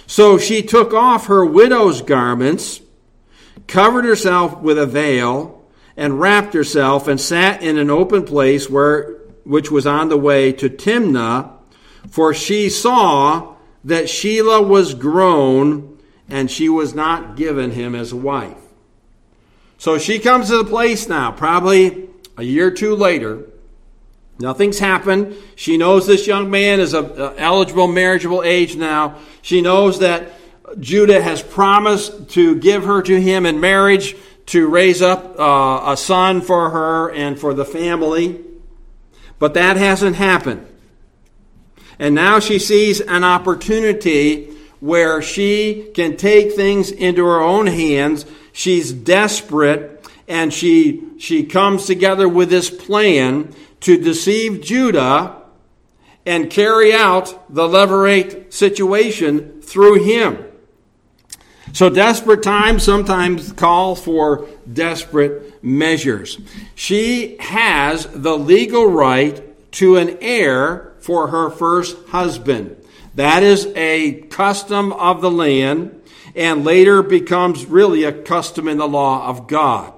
So 0.07 0.39
she 0.39 0.63
took 0.63 0.93
off 0.93 1.27
her 1.27 1.45
widow's 1.45 2.03
garments, 2.03 2.81
covered 3.67 4.05
herself 4.05 4.61
with 4.61 4.79
a 4.79 4.87
veil, 4.87 5.65
and 5.97 6.21
wrapped 6.21 6.53
herself, 6.53 7.09
and 7.09 7.21
sat 7.21 7.63
in 7.63 7.79
an 7.79 7.91
open 7.91 8.25
place 8.25 8.69
where, 8.69 9.15
which 9.45 9.71
was 9.71 9.87
on 9.87 10.11
the 10.11 10.19
way 10.19 10.53
to 10.53 10.69
Timnah, 10.69 11.53
for 12.11 12.35
she 12.35 12.69
saw 12.69 13.57
that 13.85 14.05
Shelah 14.05 14.67
was 14.67 14.95
grown 14.95 15.99
and 16.29 16.51
she 16.51 16.69
was 16.69 16.95
not 16.95 17.37
given 17.37 17.71
him 17.71 17.95
as 17.95 18.13
a 18.13 18.17
wife. 18.17 18.57
So 19.79 19.99
she 19.99 20.19
comes 20.19 20.49
to 20.49 20.59
the 20.59 20.65
place 20.65 21.09
now, 21.09 21.31
probably 21.31 22.09
a 22.37 22.43
year 22.43 22.69
or 22.69 22.71
two 22.71 22.95
later. 22.95 23.45
Nothing's 24.39 24.79
happened. 24.79 25.35
She 25.55 25.79
knows 25.79 26.07
this 26.07 26.27
young 26.27 26.51
man 26.51 26.81
is 26.81 26.93
of 26.93 27.19
eligible 27.39 27.89
marriageable 27.89 28.43
age 28.43 28.77
now. 28.77 29.19
She 29.41 29.63
knows 29.63 30.01
that 30.01 30.33
Judah 30.79 31.23
has 31.23 31.43
promised 31.43 32.31
to 32.31 32.57
give 32.57 32.85
her 32.85 33.01
to 33.03 33.21
him 33.21 33.47
in 33.47 33.61
marriage 33.61 34.17
to 34.47 34.69
raise 34.69 35.01
up 35.03 35.39
uh, 35.39 35.93
a 35.93 35.97
son 35.97 36.41
for 36.41 36.71
her 36.71 37.11
and 37.11 37.39
for 37.39 37.55
the 37.55 37.65
family. 37.65 38.41
But 39.39 39.55
that 39.55 39.77
hasn't 39.77 40.17
happened. 40.17 40.67
And 41.99 42.15
now 42.15 42.41
she 42.41 42.59
sees 42.59 43.01
an 43.01 43.25
opportunity 43.25 44.55
where 44.81 45.23
she 45.23 45.91
can 45.95 46.17
take 46.17 46.53
things 46.53 46.91
into 46.91 47.25
her 47.25 47.41
own 47.41 47.67
hands. 47.67 48.27
She's 48.53 48.93
desperate 48.93 49.96
and 50.29 50.53
she, 50.53 51.03
she 51.19 51.45
comes 51.45 51.87
together 51.87 52.29
with 52.29 52.51
this 52.51 52.71
plan 52.71 53.55
to 53.81 53.97
deceive 53.97 54.63
Judah 54.63 55.43
and 56.25 56.51
carry 56.51 56.93
out 56.93 57.53
the 57.53 57.69
levirate 57.69 58.53
situation 58.53 59.63
through 59.63 60.03
him. 60.03 60.45
So 61.73 61.91
desperate 61.91 62.43
times 62.43 62.83
sometimes 62.83 63.53
call 63.53 63.95
for 63.95 64.49
desperate 64.71 65.63
measures. 65.63 66.39
She 66.75 67.37
has 67.39 68.07
the 68.07 68.37
legal 68.37 68.87
right 68.87 69.43
to 69.73 69.97
an 69.97 70.19
heir 70.21 70.95
for 71.01 71.29
her 71.29 71.51
first 71.51 71.97
husband. 72.09 72.77
That 73.15 73.43
is 73.43 73.67
a 73.77 74.23
custom 74.31 74.93
of 74.93 75.21
the 75.21 75.31
land 75.31 76.03
and 76.35 76.65
later 76.65 77.03
becomes 77.03 77.67
really 77.67 78.05
a 78.05 78.13
custom 78.13 78.69
in 78.69 78.79
the 78.79 78.89
law 78.89 79.29
of 79.29 79.47
God. 79.47 79.93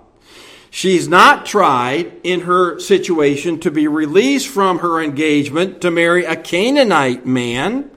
She's 0.70 1.09
not 1.09 1.46
tried 1.46 2.12
in 2.22 2.42
her 2.42 2.78
situation 2.78 3.59
to 3.61 3.70
be 3.70 3.88
released 3.88 4.48
from 4.48 4.81
her 4.81 5.00
engagement 5.02 5.81
to 5.81 5.90
marry 5.90 6.24
a 6.24 6.37
Canaanite 6.37 7.24
man, 7.24 7.90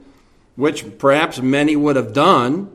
which 0.56 0.98
perhaps 0.98 1.40
many 1.40 1.76
would 1.76 1.96
have 1.96 2.12
done. 2.12 2.70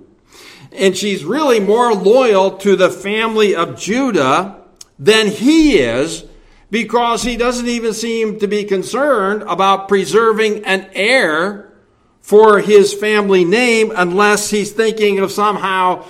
And 0.72 0.96
she's 0.96 1.24
really 1.24 1.60
more 1.60 1.94
loyal 1.94 2.58
to 2.58 2.76
the 2.76 2.90
family 2.90 3.56
of 3.56 3.80
Judah 3.80 4.62
than 5.00 5.28
he 5.28 5.80
is 5.80 6.26
because 6.70 7.24
he 7.24 7.38
doesn't 7.38 7.68
even 7.68 7.94
seem 7.94 8.40
to 8.40 8.48
be 8.48 8.64
concerned 8.64 9.44
about 9.44 9.88
preserving 9.88 10.66
an 10.66 10.90
heir 10.94 11.72
for 12.20 12.60
his 12.60 12.94
family 12.94 13.46
name 13.46 13.92
unless 13.96 14.50
he's 14.50 14.72
thinking 14.72 15.20
of 15.20 15.32
somehow 15.32 16.06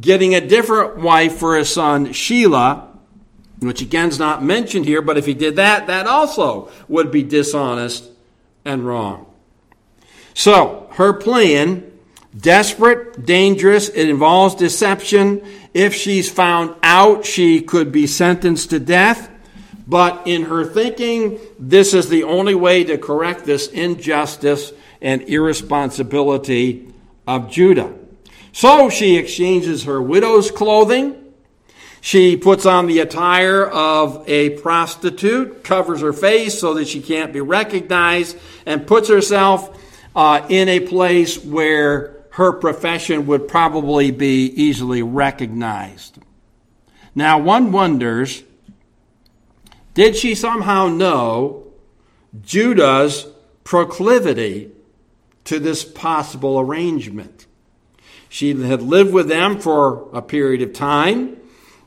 getting 0.00 0.34
a 0.34 0.46
different 0.46 0.98
wife 0.98 1.36
for 1.36 1.56
his 1.56 1.72
son 1.72 2.08
Shelah, 2.08 2.87
which 3.60 3.82
again 3.82 4.08
is 4.08 4.18
not 4.18 4.42
mentioned 4.42 4.84
here, 4.84 5.02
but 5.02 5.18
if 5.18 5.26
he 5.26 5.34
did 5.34 5.56
that, 5.56 5.86
that 5.86 6.06
also 6.06 6.70
would 6.88 7.10
be 7.10 7.22
dishonest 7.22 8.08
and 8.64 8.86
wrong. 8.86 9.26
So, 10.34 10.88
her 10.92 11.12
plan, 11.12 11.90
desperate, 12.36 13.26
dangerous, 13.26 13.88
it 13.88 14.08
involves 14.08 14.54
deception. 14.54 15.44
If 15.74 15.94
she's 15.94 16.30
found 16.30 16.76
out, 16.82 17.26
she 17.26 17.60
could 17.60 17.90
be 17.90 18.06
sentenced 18.06 18.70
to 18.70 18.78
death. 18.78 19.30
But 19.88 20.26
in 20.26 20.44
her 20.44 20.64
thinking, 20.64 21.40
this 21.58 21.94
is 21.94 22.08
the 22.08 22.24
only 22.24 22.54
way 22.54 22.84
to 22.84 22.98
correct 22.98 23.46
this 23.46 23.68
injustice 23.68 24.72
and 25.00 25.22
irresponsibility 25.22 26.92
of 27.26 27.50
Judah. 27.50 27.94
So 28.52 28.90
she 28.90 29.16
exchanges 29.16 29.84
her 29.84 30.00
widow's 30.02 30.50
clothing. 30.50 31.27
She 32.00 32.36
puts 32.36 32.64
on 32.64 32.86
the 32.86 33.00
attire 33.00 33.64
of 33.66 34.28
a 34.28 34.50
prostitute, 34.50 35.64
covers 35.64 36.00
her 36.00 36.12
face 36.12 36.58
so 36.58 36.74
that 36.74 36.88
she 36.88 37.00
can't 37.00 37.32
be 37.32 37.40
recognized, 37.40 38.36
and 38.64 38.86
puts 38.86 39.08
herself 39.08 39.76
uh, 40.14 40.46
in 40.48 40.68
a 40.68 40.80
place 40.80 41.42
where 41.42 42.16
her 42.30 42.52
profession 42.52 43.26
would 43.26 43.48
probably 43.48 44.10
be 44.10 44.46
easily 44.46 45.02
recognized. 45.02 46.18
Now, 47.14 47.38
one 47.38 47.72
wonders 47.72 48.44
did 49.98 50.14
she 50.14 50.36
somehow 50.36 50.86
know 50.86 51.66
Judah's 52.40 53.26
proclivity 53.64 54.70
to 55.42 55.58
this 55.58 55.84
possible 55.84 56.60
arrangement? 56.60 57.46
She 58.28 58.54
had 58.62 58.80
lived 58.80 59.12
with 59.12 59.26
them 59.26 59.58
for 59.58 60.08
a 60.12 60.22
period 60.22 60.62
of 60.62 60.72
time. 60.72 61.37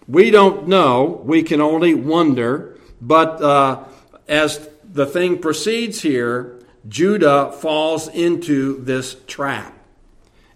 We 0.07 0.31
don't 0.31 0.67
know. 0.67 1.21
We 1.23 1.43
can 1.43 1.61
only 1.61 1.93
wonder. 1.93 2.77
But 2.99 3.41
uh, 3.41 3.83
as 4.27 4.67
the 4.83 5.05
thing 5.05 5.39
proceeds 5.39 6.01
here, 6.01 6.59
Judah 6.87 7.51
falls 7.51 8.07
into 8.07 8.83
this 8.83 9.15
trap. 9.27 9.77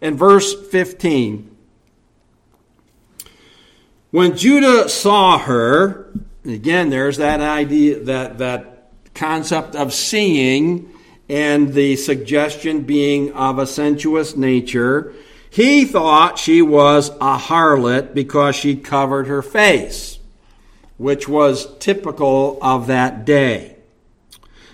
In 0.01 0.17
verse 0.17 0.53
15, 0.69 1.55
when 4.12 4.38
Judah 4.38 4.89
saw 4.89 5.38
her, 5.39 6.12
Again, 6.45 6.91
there's 6.91 7.17
that 7.17 7.41
idea, 7.41 7.99
that, 8.01 8.38
that 8.38 8.91
concept 9.15 9.75
of 9.75 9.93
seeing 9.93 10.91
and 11.27 11.73
the 11.73 11.95
suggestion 11.95 12.81
being 12.81 13.34
of 13.34 13.58
a 13.58 13.65
sensuous 13.65 14.36
nature. 14.36 15.13
He 15.55 15.85
thought 15.85 16.37
she 16.37 16.61
was 16.61 17.09
a 17.21 17.37
harlot 17.37 18.13
because 18.13 18.55
she 18.55 18.75
covered 18.75 19.27
her 19.27 19.41
face, 19.41 20.19
which 20.97 21.29
was 21.29 21.77
typical 21.77 22.57
of 22.61 22.87
that 22.87 23.25
day. 23.25 23.77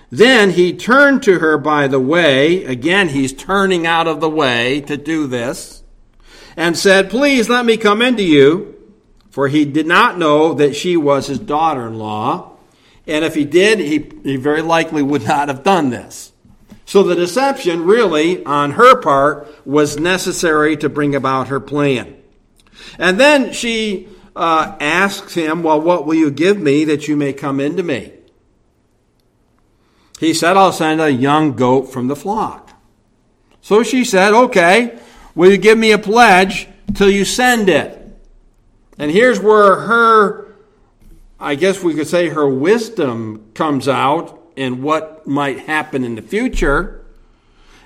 Then 0.10 0.52
he 0.52 0.74
turned 0.74 1.24
to 1.24 1.40
her 1.40 1.58
by 1.58 1.88
the 1.88 2.00
way, 2.00 2.66
again, 2.66 3.10
he's 3.10 3.32
turning 3.32 3.86
out 3.86 4.08
of 4.08 4.20
the 4.20 4.30
way 4.30 4.82
to 4.82 4.98
do 4.98 5.28
this, 5.28 5.84
and 6.58 6.78
said, 6.78 7.10
Please 7.10 7.48
let 7.48 7.66
me 7.66 7.78
come 7.78 8.02
into 8.02 8.24
you 8.24 8.72
for 9.32 9.48
he 9.48 9.64
did 9.64 9.88
not 9.88 10.18
know 10.18 10.54
that 10.54 10.76
she 10.76 10.98
was 10.98 11.28
his 11.28 11.40
daughter 11.40 11.88
in 11.88 11.98
law. 11.98 12.52
And 13.08 13.26
if 13.26 13.34
he 13.34 13.46
did, 13.46 13.80
he, 13.80 14.12
he 14.24 14.36
very 14.36 14.62
likely 14.62 15.02
would 15.02 15.26
not 15.26 15.48
have 15.48 15.64
done 15.64 15.90
this. 15.90 16.31
So 16.86 17.04
the 17.04 17.16
deception, 17.16 17.86
really, 17.86 18.44
on 18.46 18.72
her 18.72 19.00
part, 19.00 19.48
was 19.66 19.98
necessary 19.98 20.76
to 20.78 20.90
bring 20.90 21.16
about 21.16 21.48
her 21.48 21.60
plan. 21.60 22.18
And 22.98 23.20
then 23.20 23.54
she 23.54 24.10
uh, 24.36 24.76
asks 24.80 25.34
him, 25.34 25.64
Well, 25.64 25.80
what 25.80 26.06
will 26.06 26.16
you 26.16 26.32
give 26.32 26.60
me 26.60 26.86
that 26.86 27.08
you 27.08 27.16
may 27.16 27.34
come 27.34 27.60
into 27.60 27.84
me? 27.84 28.14
He 30.20 30.34
said, 30.34 30.58
I'll 30.58 30.74
send 30.74 31.02
a 31.02 31.12
young 31.12 31.54
goat 31.54 31.92
from 31.92 32.08
the 32.08 32.16
flock. 32.16 32.72
So 33.62 33.84
she 33.84 34.04
said, 34.04 34.34
Okay, 34.34 35.00
will 35.36 35.52
you 35.52 35.58
give 35.58 35.78
me 35.78 35.92
a 35.92 35.98
pledge 35.98 36.68
till 36.94 37.10
you 37.10 37.26
send 37.26 37.70
it? 37.70 37.98
And 38.98 39.10
here's 39.10 39.40
where 39.40 39.76
her, 39.76 40.54
I 41.40 41.56
guess 41.56 41.82
we 41.82 41.96
could 41.96 42.08
say, 42.08 42.30
her 42.30 42.48
wisdom 42.48 43.52
comes 43.54 43.88
out 43.88 44.41
and 44.62 44.84
what 44.84 45.26
might 45.26 45.62
happen 45.62 46.04
in 46.04 46.16
the 46.16 46.22
future. 46.22 47.04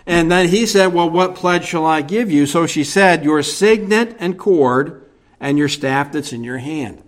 And 0.06 0.30
then 0.30 0.50
he 0.50 0.66
said, 0.66 0.88
Well, 0.94 1.10
what 1.10 1.36
pledge 1.36 1.66
shall 1.66 1.86
I 1.86 2.02
give 2.02 2.30
you? 2.30 2.46
So 2.46 2.68
she 2.68 2.84
said, 2.84 3.24
Your 3.24 3.42
signet 3.42 4.16
and 4.20 4.38
cord 4.38 5.04
and 5.40 5.58
your 5.58 5.70
staff 5.70 6.12
that's 6.12 6.34
in 6.34 6.44
your 6.44 6.58
hand. 6.58 7.02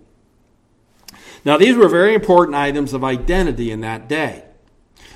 Now, 1.44 1.56
these 1.58 1.76
were 1.76 1.88
very 1.88 2.14
important 2.14 2.56
items 2.56 2.92
of 2.92 3.04
identity 3.04 3.70
in 3.70 3.82
that 3.82 4.08
day. 4.08 4.44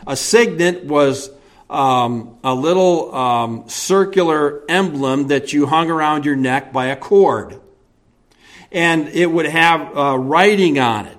A 0.07 0.17
signet 0.17 0.85
was 0.85 1.31
um, 1.69 2.39
a 2.45 2.55
little 2.55 3.15
um, 3.15 3.69
circular 3.69 4.63
emblem 4.69 5.29
that 5.29 5.53
you 5.53 5.67
hung 5.67 5.91
around 5.91 6.25
your 6.25 6.37
neck 6.37 6.73
by 6.73 6.87
a 6.87 6.97
cord. 6.97 7.59
And 8.71 9.09
it 9.09 9.27
would 9.27 9.47
have 9.47 9.97
uh, 9.97 10.19
writing 10.19 10.79
on 10.79 11.07
it. 11.07 11.19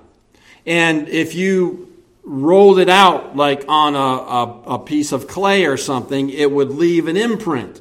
And 0.66 1.08
if 1.08 1.34
you 1.34 1.93
rolled 2.24 2.78
it 2.78 2.88
out 2.88 3.36
like 3.36 3.64
on 3.68 3.94
a, 3.94 3.98
a, 3.98 4.74
a 4.74 4.78
piece 4.78 5.12
of 5.12 5.28
clay 5.28 5.66
or 5.66 5.76
something, 5.76 6.30
it 6.30 6.50
would 6.50 6.70
leave 6.70 7.06
an 7.06 7.16
imprint. 7.16 7.80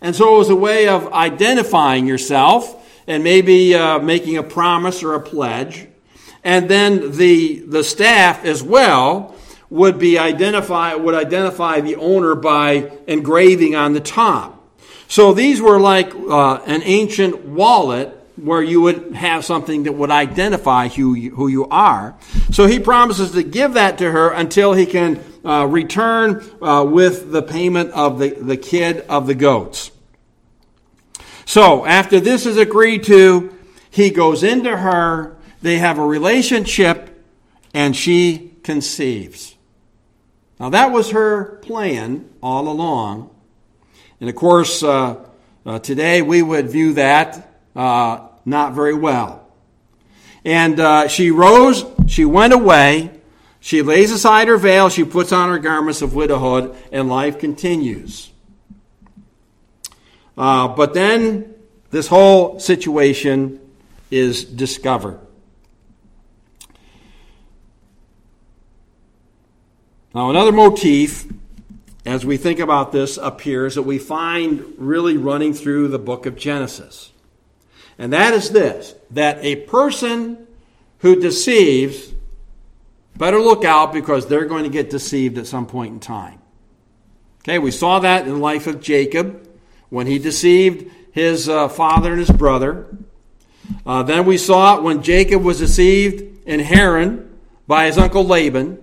And 0.00 0.14
so 0.14 0.36
it 0.36 0.38
was 0.38 0.48
a 0.48 0.56
way 0.56 0.88
of 0.88 1.12
identifying 1.12 2.06
yourself 2.06 2.74
and 3.06 3.24
maybe 3.24 3.74
uh, 3.74 3.98
making 3.98 4.36
a 4.36 4.42
promise 4.42 5.02
or 5.02 5.14
a 5.14 5.20
pledge. 5.20 5.88
And 6.44 6.68
then 6.68 7.16
the, 7.16 7.60
the 7.66 7.82
staff 7.82 8.44
as 8.44 8.62
well 8.62 9.34
would 9.70 9.98
be 9.98 10.18
identify 10.18 10.94
would 10.94 11.14
identify 11.14 11.80
the 11.80 11.96
owner 11.96 12.34
by 12.34 12.90
engraving 13.06 13.74
on 13.74 13.92
the 13.92 14.00
top. 14.00 14.54
So 15.08 15.34
these 15.34 15.60
were 15.60 15.80
like 15.80 16.14
uh, 16.14 16.56
an 16.66 16.82
ancient 16.84 17.44
wallet 17.44 18.17
where 18.44 18.62
you 18.62 18.80
would 18.80 19.14
have 19.14 19.44
something 19.44 19.84
that 19.84 19.92
would 19.92 20.10
identify 20.10 20.88
who 20.88 21.14
you, 21.14 21.34
who 21.34 21.48
you 21.48 21.66
are. 21.68 22.16
So 22.50 22.66
he 22.66 22.78
promises 22.78 23.32
to 23.32 23.42
give 23.42 23.74
that 23.74 23.98
to 23.98 24.10
her 24.10 24.30
until 24.30 24.72
he 24.72 24.86
can 24.86 25.22
uh, 25.44 25.66
return 25.66 26.44
uh, 26.62 26.84
with 26.88 27.32
the 27.32 27.42
payment 27.42 27.90
of 27.92 28.18
the, 28.18 28.30
the 28.30 28.56
kid 28.56 29.00
of 29.08 29.26
the 29.26 29.34
goats. 29.34 29.90
So 31.44 31.86
after 31.86 32.20
this 32.20 32.46
is 32.46 32.56
agreed 32.56 33.04
to, 33.04 33.56
he 33.90 34.10
goes 34.10 34.42
into 34.42 34.76
her, 34.76 35.36
they 35.62 35.78
have 35.78 35.98
a 35.98 36.06
relationship, 36.06 37.24
and 37.74 37.96
she 37.96 38.52
conceives. 38.62 39.56
Now, 40.60 40.70
that 40.70 40.92
was 40.92 41.10
her 41.10 41.56
plan 41.62 42.28
all 42.42 42.68
along. 42.68 43.30
And 44.20 44.28
of 44.28 44.36
course, 44.36 44.82
uh, 44.82 45.24
uh, 45.64 45.78
today 45.78 46.22
we 46.22 46.42
would 46.42 46.68
view 46.68 46.94
that 46.94 47.48
uh, 47.78 48.26
not 48.44 48.74
very 48.74 48.92
well. 48.92 49.46
And 50.44 50.80
uh, 50.80 51.08
she 51.08 51.30
rose, 51.30 51.84
she 52.08 52.24
went 52.24 52.52
away, 52.52 53.12
she 53.60 53.82
lays 53.82 54.10
aside 54.10 54.48
her 54.48 54.56
veil, 54.56 54.88
she 54.88 55.04
puts 55.04 55.32
on 55.32 55.48
her 55.48 55.58
garments 55.58 56.02
of 56.02 56.14
widowhood, 56.14 56.76
and 56.92 57.08
life 57.08 57.38
continues. 57.38 58.30
Uh, 60.36 60.68
but 60.68 60.92
then 60.92 61.54
this 61.90 62.08
whole 62.08 62.58
situation 62.58 63.60
is 64.10 64.44
discovered. 64.44 65.20
Now, 70.14 70.30
another 70.30 70.52
motif 70.52 71.26
as 72.06 72.24
we 72.24 72.38
think 72.38 72.58
about 72.58 72.90
this 72.90 73.18
appears 73.18 73.74
that 73.74 73.82
we 73.82 73.98
find 73.98 74.64
really 74.78 75.16
running 75.16 75.52
through 75.52 75.88
the 75.88 75.98
book 75.98 76.24
of 76.26 76.36
Genesis. 76.36 77.12
And 77.98 78.12
that 78.12 78.32
is 78.34 78.50
this 78.50 78.94
that 79.10 79.44
a 79.44 79.56
person 79.56 80.46
who 80.98 81.20
deceives 81.20 82.12
better 83.16 83.40
look 83.40 83.64
out 83.64 83.92
because 83.92 84.26
they're 84.26 84.46
going 84.46 84.64
to 84.64 84.70
get 84.70 84.90
deceived 84.90 85.38
at 85.38 85.46
some 85.46 85.66
point 85.66 85.92
in 85.92 86.00
time. 86.00 86.40
Okay, 87.42 87.58
we 87.58 87.70
saw 87.70 87.98
that 88.00 88.26
in 88.26 88.34
the 88.34 88.38
life 88.38 88.66
of 88.66 88.80
Jacob 88.80 89.48
when 89.88 90.06
he 90.06 90.18
deceived 90.18 90.90
his 91.12 91.48
uh, 91.48 91.68
father 91.68 92.10
and 92.10 92.20
his 92.20 92.30
brother. 92.30 92.86
Uh, 93.84 94.02
then 94.02 94.24
we 94.24 94.38
saw 94.38 94.76
it 94.76 94.82
when 94.82 95.02
Jacob 95.02 95.42
was 95.42 95.58
deceived 95.58 96.46
in 96.46 96.60
Haran 96.60 97.38
by 97.66 97.86
his 97.86 97.98
uncle 97.98 98.24
Laban. 98.24 98.78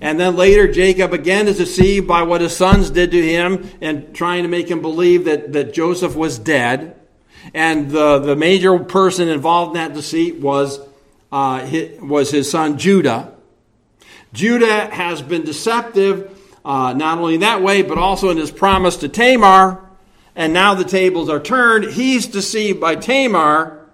And 0.00 0.20
then 0.20 0.36
later, 0.36 0.70
Jacob 0.70 1.12
again 1.12 1.48
is 1.48 1.56
deceived 1.56 2.06
by 2.06 2.22
what 2.22 2.40
his 2.40 2.56
sons 2.56 2.90
did 2.90 3.10
to 3.10 3.26
him 3.26 3.68
and 3.80 4.14
trying 4.14 4.44
to 4.44 4.48
make 4.48 4.70
him 4.70 4.80
believe 4.80 5.24
that, 5.24 5.52
that 5.52 5.72
Joseph 5.72 6.14
was 6.14 6.38
dead. 6.38 6.97
And 7.54 7.90
the, 7.90 8.18
the 8.18 8.36
major 8.36 8.78
person 8.78 9.28
involved 9.28 9.76
in 9.76 9.82
that 9.82 9.94
deceit 9.94 10.36
was, 10.36 10.80
uh, 11.32 11.60
his, 11.60 12.00
was 12.00 12.30
his 12.30 12.50
son 12.50 12.78
Judah. 12.78 13.32
Judah 14.32 14.86
has 14.86 15.22
been 15.22 15.44
deceptive, 15.44 16.38
uh, 16.64 16.92
not 16.92 17.18
only 17.18 17.34
in 17.34 17.40
that 17.40 17.62
way, 17.62 17.82
but 17.82 17.98
also 17.98 18.30
in 18.30 18.36
his 18.36 18.50
promise 18.50 18.96
to 18.98 19.08
Tamar. 19.08 19.84
And 20.36 20.52
now 20.52 20.74
the 20.74 20.84
tables 20.84 21.28
are 21.28 21.40
turned. 21.40 21.92
He's 21.92 22.26
deceived 22.26 22.80
by 22.80 22.94
Tamar, 22.94 23.88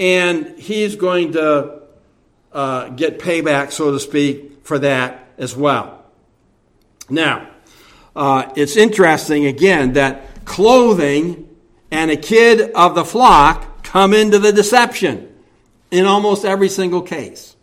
and 0.00 0.58
he's 0.58 0.96
going 0.96 1.32
to 1.32 1.82
uh, 2.52 2.88
get 2.90 3.18
payback, 3.18 3.72
so 3.72 3.92
to 3.92 4.00
speak, 4.00 4.64
for 4.64 4.78
that 4.78 5.28
as 5.36 5.54
well. 5.56 6.04
Now, 7.10 7.48
uh, 8.14 8.50
it's 8.56 8.76
interesting 8.76 9.46
again 9.46 9.94
that 9.94 10.44
clothing 10.44 11.48
and 11.90 12.10
a 12.10 12.16
kid 12.16 12.70
of 12.72 12.94
the 12.94 13.04
flock 13.04 13.82
come 13.82 14.12
into 14.12 14.38
the 14.38 14.52
deception 14.52 15.32
in 15.90 16.04
almost 16.04 16.44
every 16.44 16.68
single 16.68 17.02
case. 17.02 17.56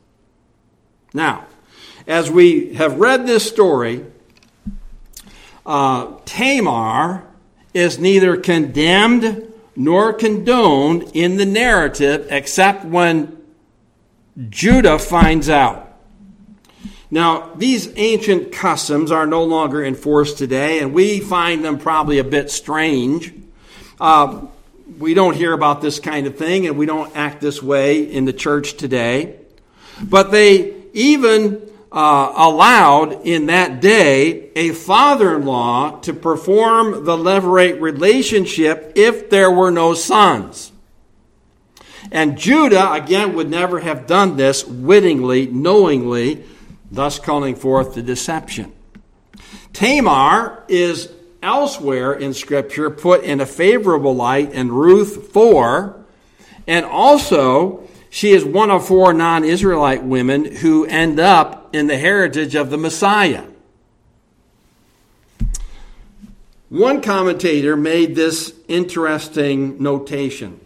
Now, 1.14 1.46
as 2.08 2.30
we 2.30 2.74
have 2.76 3.00
read 3.00 3.26
this 3.26 3.48
story, 3.48 4.06
uh, 5.66 6.18
Tamar 6.26 7.28
is 7.74 8.00
neither 8.00 8.38
condemned 8.38 9.52
nor 9.76 10.14
condoned 10.14 11.12
in 11.14 11.38
the 11.38 11.46
narrative 11.46 12.28
except 12.30 12.86
when 12.86 13.38
Judah 14.50 15.00
finds 15.00 15.50
out. 15.50 15.82
Now, 17.12 17.54
these 17.56 17.94
ancient 17.96 18.52
customs 18.52 19.12
are 19.12 19.28
no 19.28 19.44
longer 19.44 19.84
enforced 19.84 20.38
today, 20.38 20.80
and 20.80 20.94
we 20.94 21.20
find 21.20 21.64
them 21.64 21.78
probably 21.78 22.20
a 22.20 22.24
bit 22.24 22.50
strange. 22.50 23.34
Uh, 24.00 24.48
we 25.00 25.14
don't 25.14 25.36
hear 25.36 25.54
about 25.54 25.82
this 25.82 26.00
kind 26.00 26.28
of 26.28 26.38
thing, 26.38 26.68
and 26.68 26.78
we 26.78 26.86
don't 26.86 27.16
act 27.16 27.42
this 27.42 27.62
way 27.62 28.04
in 28.04 28.26
the 28.26 28.34
church 28.34 28.76
today. 28.78 29.38
But 30.02 30.32
they 30.32 30.76
even 30.94 31.62
uh, 31.92 32.34
allowed 32.36 33.26
in 33.26 33.48
that 33.48 33.82
day 33.82 34.50
a 34.56 34.72
father 34.72 35.36
in 35.38 35.46
law 35.46 36.00
to 36.02 36.14
perform 36.14 37.06
the 37.06 37.16
levirate 37.18 37.80
relationship 37.80 38.94
if 38.96 39.30
there 39.30 39.50
were 39.50 39.72
no 39.72 39.94
sons. 39.94 40.72
And 42.12 42.38
Judah, 42.38 42.92
again, 42.94 43.34
would 43.36 43.50
never 43.50 43.80
have 43.80 44.08
done 44.08 44.38
this 44.38 44.66
wittingly, 44.66 45.48
knowingly 45.48 46.44
thus 46.92 47.20
calling 47.20 47.56
forth 47.56 47.96
the 47.96 48.02
deception. 48.02 48.72
Tamar 49.74 50.64
is 50.68 51.12
elsewhere 51.46 52.12
in 52.14 52.34
Scripture 52.34 52.90
put 52.90 53.24
in 53.24 53.40
a 53.40 53.46
favorable 53.46 54.16
light 54.16 54.52
in 54.52 54.72
Ruth 54.72 55.32
4, 55.32 56.04
and 56.68 56.86
also 56.86 57.88
she 58.10 58.32
is 58.32 58.44
one 58.44 58.72
of 58.72 58.88
four 58.88 59.14
non 59.14 59.44
Israelite 59.44 60.04
women 60.04 60.56
who 60.56 60.86
end 60.86 61.20
up 61.20 61.74
in 61.76 61.88
the 61.88 61.98
heritage 61.98 62.56
of 62.56 62.70
the 62.70 62.78
Messiah. 62.78 63.46
One 66.70 67.02
commentator 67.02 67.78
made 67.78 68.16
this 68.16 68.54
interesting 68.68 69.82
notation. 69.82 70.60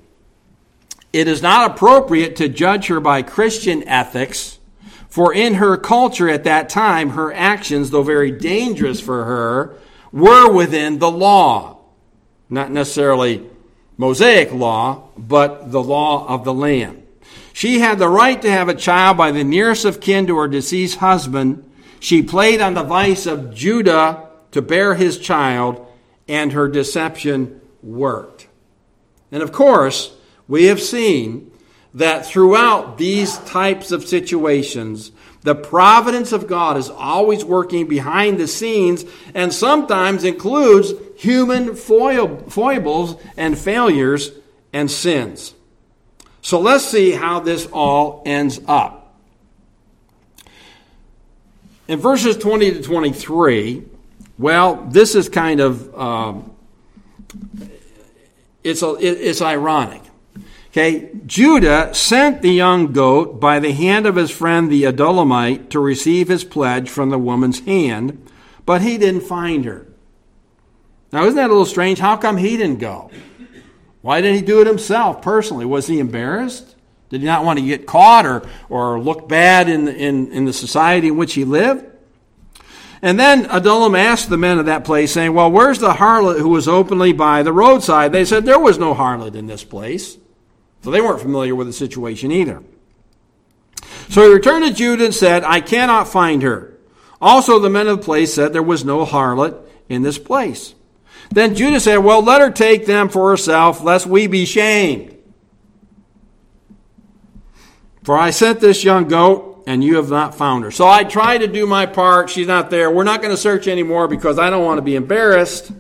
It 1.11 1.27
is 1.27 1.41
not 1.41 1.71
appropriate 1.71 2.35
to 2.37 2.47
judge 2.47 2.87
her 2.87 2.99
by 2.99 3.21
Christian 3.21 3.85
ethics 3.87 4.59
for 5.09 5.33
in 5.33 5.55
her 5.55 5.75
culture 5.75 6.29
at 6.29 6.43
that 6.45 6.69
time, 6.69 7.09
her 7.09 7.33
actions, 7.33 7.89
though 7.89 8.03
very 8.03 8.31
dangerous 8.31 9.01
for 9.01 9.25
her, 9.25 9.75
were 10.11 10.51
within 10.51 10.99
the 10.99 11.11
law. 11.11 11.77
Not 12.49 12.71
necessarily 12.71 13.47
Mosaic 13.97 14.51
law, 14.51 15.09
but 15.17 15.71
the 15.71 15.83
law 15.83 16.27
of 16.27 16.43
the 16.43 16.53
land. 16.53 17.05
She 17.53 17.79
had 17.79 17.99
the 17.99 18.07
right 18.07 18.41
to 18.41 18.49
have 18.49 18.69
a 18.69 18.73
child 18.73 19.17
by 19.17 19.31
the 19.31 19.43
nearest 19.43 19.85
of 19.85 19.99
kin 19.99 20.27
to 20.27 20.37
her 20.37 20.47
deceased 20.47 20.97
husband. 20.97 21.69
She 21.99 22.23
played 22.23 22.61
on 22.61 22.73
the 22.73 22.83
vice 22.83 23.25
of 23.25 23.53
Judah 23.53 24.29
to 24.51 24.61
bear 24.61 24.95
his 24.95 25.17
child, 25.17 25.85
and 26.27 26.53
her 26.53 26.67
deception 26.67 27.59
worked. 27.83 28.47
And 29.31 29.43
of 29.43 29.51
course, 29.51 30.15
we 30.47 30.65
have 30.65 30.81
seen 30.81 31.51
that 31.93 32.25
throughout 32.25 32.97
these 32.97 33.37
types 33.39 33.91
of 33.91 34.07
situations, 34.07 35.11
the 35.41 35.55
providence 35.55 36.31
of 36.31 36.47
God 36.47 36.77
is 36.77 36.89
always 36.89 37.45
working 37.45 37.87
behind 37.87 38.39
the 38.39 38.47
scenes 38.47 39.05
and 39.33 39.53
sometimes 39.53 40.23
includes 40.23 40.93
human 41.17 41.75
foibles 41.75 43.21
and 43.37 43.57
failures 43.57 44.31
and 44.73 44.91
sins. 44.91 45.53
So 46.41 46.59
let's 46.59 46.85
see 46.85 47.11
how 47.11 47.39
this 47.39 47.67
all 47.71 48.23
ends 48.25 48.59
up. 48.67 49.17
In 51.87 51.99
verses 51.99 52.37
20 52.37 52.71
to 52.71 52.81
23, 52.81 53.83
well, 54.37 54.87
this 54.91 55.15
is 55.15 55.27
kind 55.27 55.59
of 55.59 55.99
um, 55.99 56.55
it's, 58.63 58.83
a, 58.83 58.95
it's 58.99 59.41
ironic. 59.41 60.01
Okay, 60.71 61.09
Judah 61.25 61.95
sent 61.95 62.43
the 62.43 62.51
young 62.51 62.93
goat 62.93 63.39
by 63.39 63.59
the 63.59 63.71
hand 63.71 64.05
of 64.05 64.15
his 64.15 64.29
friend 64.29 64.71
the 64.71 64.83
Adullamite 64.83 65.69
to 65.69 65.79
receive 65.79 66.27
his 66.27 66.43
pledge 66.43 66.89
from 66.89 67.09
the 67.09 67.17
woman's 67.17 67.61
hand, 67.61 68.23
but 68.67 68.83
he 68.83 68.99
didn't 68.99 69.21
find 69.21 69.65
her. 69.65 69.87
Now, 71.11 71.23
isn't 71.23 71.37
that 71.37 71.47
a 71.47 71.53
little 71.53 71.65
strange? 71.65 71.97
How 71.97 72.17
come 72.17 72.37
he 72.37 72.55
didn't 72.55 72.77
go? 72.77 73.09
Why 74.01 74.21
didn't 74.21 74.37
he 74.37 74.45
do 74.45 74.61
it 74.61 74.67
himself 74.67 75.23
personally? 75.23 75.65
Was 75.65 75.87
he 75.87 75.99
embarrassed? 75.99 76.75
Did 77.09 77.21
he 77.21 77.25
not 77.25 77.43
want 77.43 77.57
to 77.57 77.65
get 77.65 77.87
caught 77.87 78.27
or, 78.27 78.47
or 78.69 78.99
look 78.99 79.27
bad 79.27 79.67
in, 79.67 79.87
in, 79.87 80.31
in 80.31 80.45
the 80.45 80.53
society 80.53 81.07
in 81.07 81.17
which 81.17 81.33
he 81.33 81.45
lived? 81.45 81.85
And 83.01 83.19
then 83.19 83.47
Adullam 83.49 83.95
asked 83.95 84.29
the 84.29 84.37
men 84.37 84.59
of 84.59 84.67
that 84.67 84.83
place, 84.83 85.13
saying, 85.13 85.33
Well, 85.33 85.49
where's 85.49 85.79
the 85.79 85.93
harlot 85.93 86.39
who 86.39 86.49
was 86.49 86.67
openly 86.67 87.11
by 87.11 87.41
the 87.41 87.53
roadside? 87.53 88.11
They 88.11 88.25
said, 88.25 88.45
There 88.45 88.59
was 88.59 88.77
no 88.77 88.93
harlot 88.93 89.33
in 89.33 89.47
this 89.47 89.63
place. 89.63 90.17
So 90.81 90.91
they 90.91 91.01
weren't 91.01 91.21
familiar 91.21 91.55
with 91.55 91.67
the 91.67 91.73
situation 91.73 92.31
either. 92.31 92.63
So 94.09 94.23
he 94.23 94.33
returned 94.33 94.65
to 94.65 94.73
Judah 94.73 95.05
and 95.05 95.15
said, 95.15 95.43
I 95.43 95.61
cannot 95.61 96.07
find 96.07 96.41
her. 96.41 96.77
Also, 97.21 97.59
the 97.59 97.69
men 97.69 97.87
of 97.87 97.99
the 97.99 98.03
place 98.03 98.33
said 98.33 98.53
there 98.53 98.63
was 98.63 98.85
no 98.85 99.05
harlot 99.05 99.61
in 99.89 100.03
this 100.03 100.17
place. 100.17 100.73
Then 101.31 101.53
Judah 101.53 101.79
said, 101.79 101.97
Well, 101.97 102.23
let 102.23 102.41
her 102.41 102.49
take 102.49 102.85
them 102.85 103.09
for 103.09 103.29
herself, 103.29 103.83
lest 103.83 104.07
we 104.07 104.27
be 104.27 104.45
shamed. 104.45 105.15
For 108.03 108.17
I 108.17 108.31
sent 108.31 108.61
this 108.61 108.83
young 108.83 109.07
goat, 109.07 109.63
and 109.67 109.83
you 109.83 109.97
have 109.97 110.09
not 110.09 110.33
found 110.33 110.63
her. 110.63 110.71
So 110.71 110.87
I 110.87 111.03
tried 111.03 111.39
to 111.39 111.47
do 111.47 111.67
my 111.67 111.85
part. 111.85 112.29
She's 112.29 112.47
not 112.47 112.71
there. 112.71 112.89
We're 112.89 113.03
not 113.03 113.21
going 113.21 113.33
to 113.33 113.37
search 113.39 113.67
anymore 113.67 114.07
because 114.07 114.39
I 114.39 114.49
don't 114.49 114.65
want 114.65 114.79
to 114.79 114.81
be 114.81 114.95
embarrassed 114.95 115.71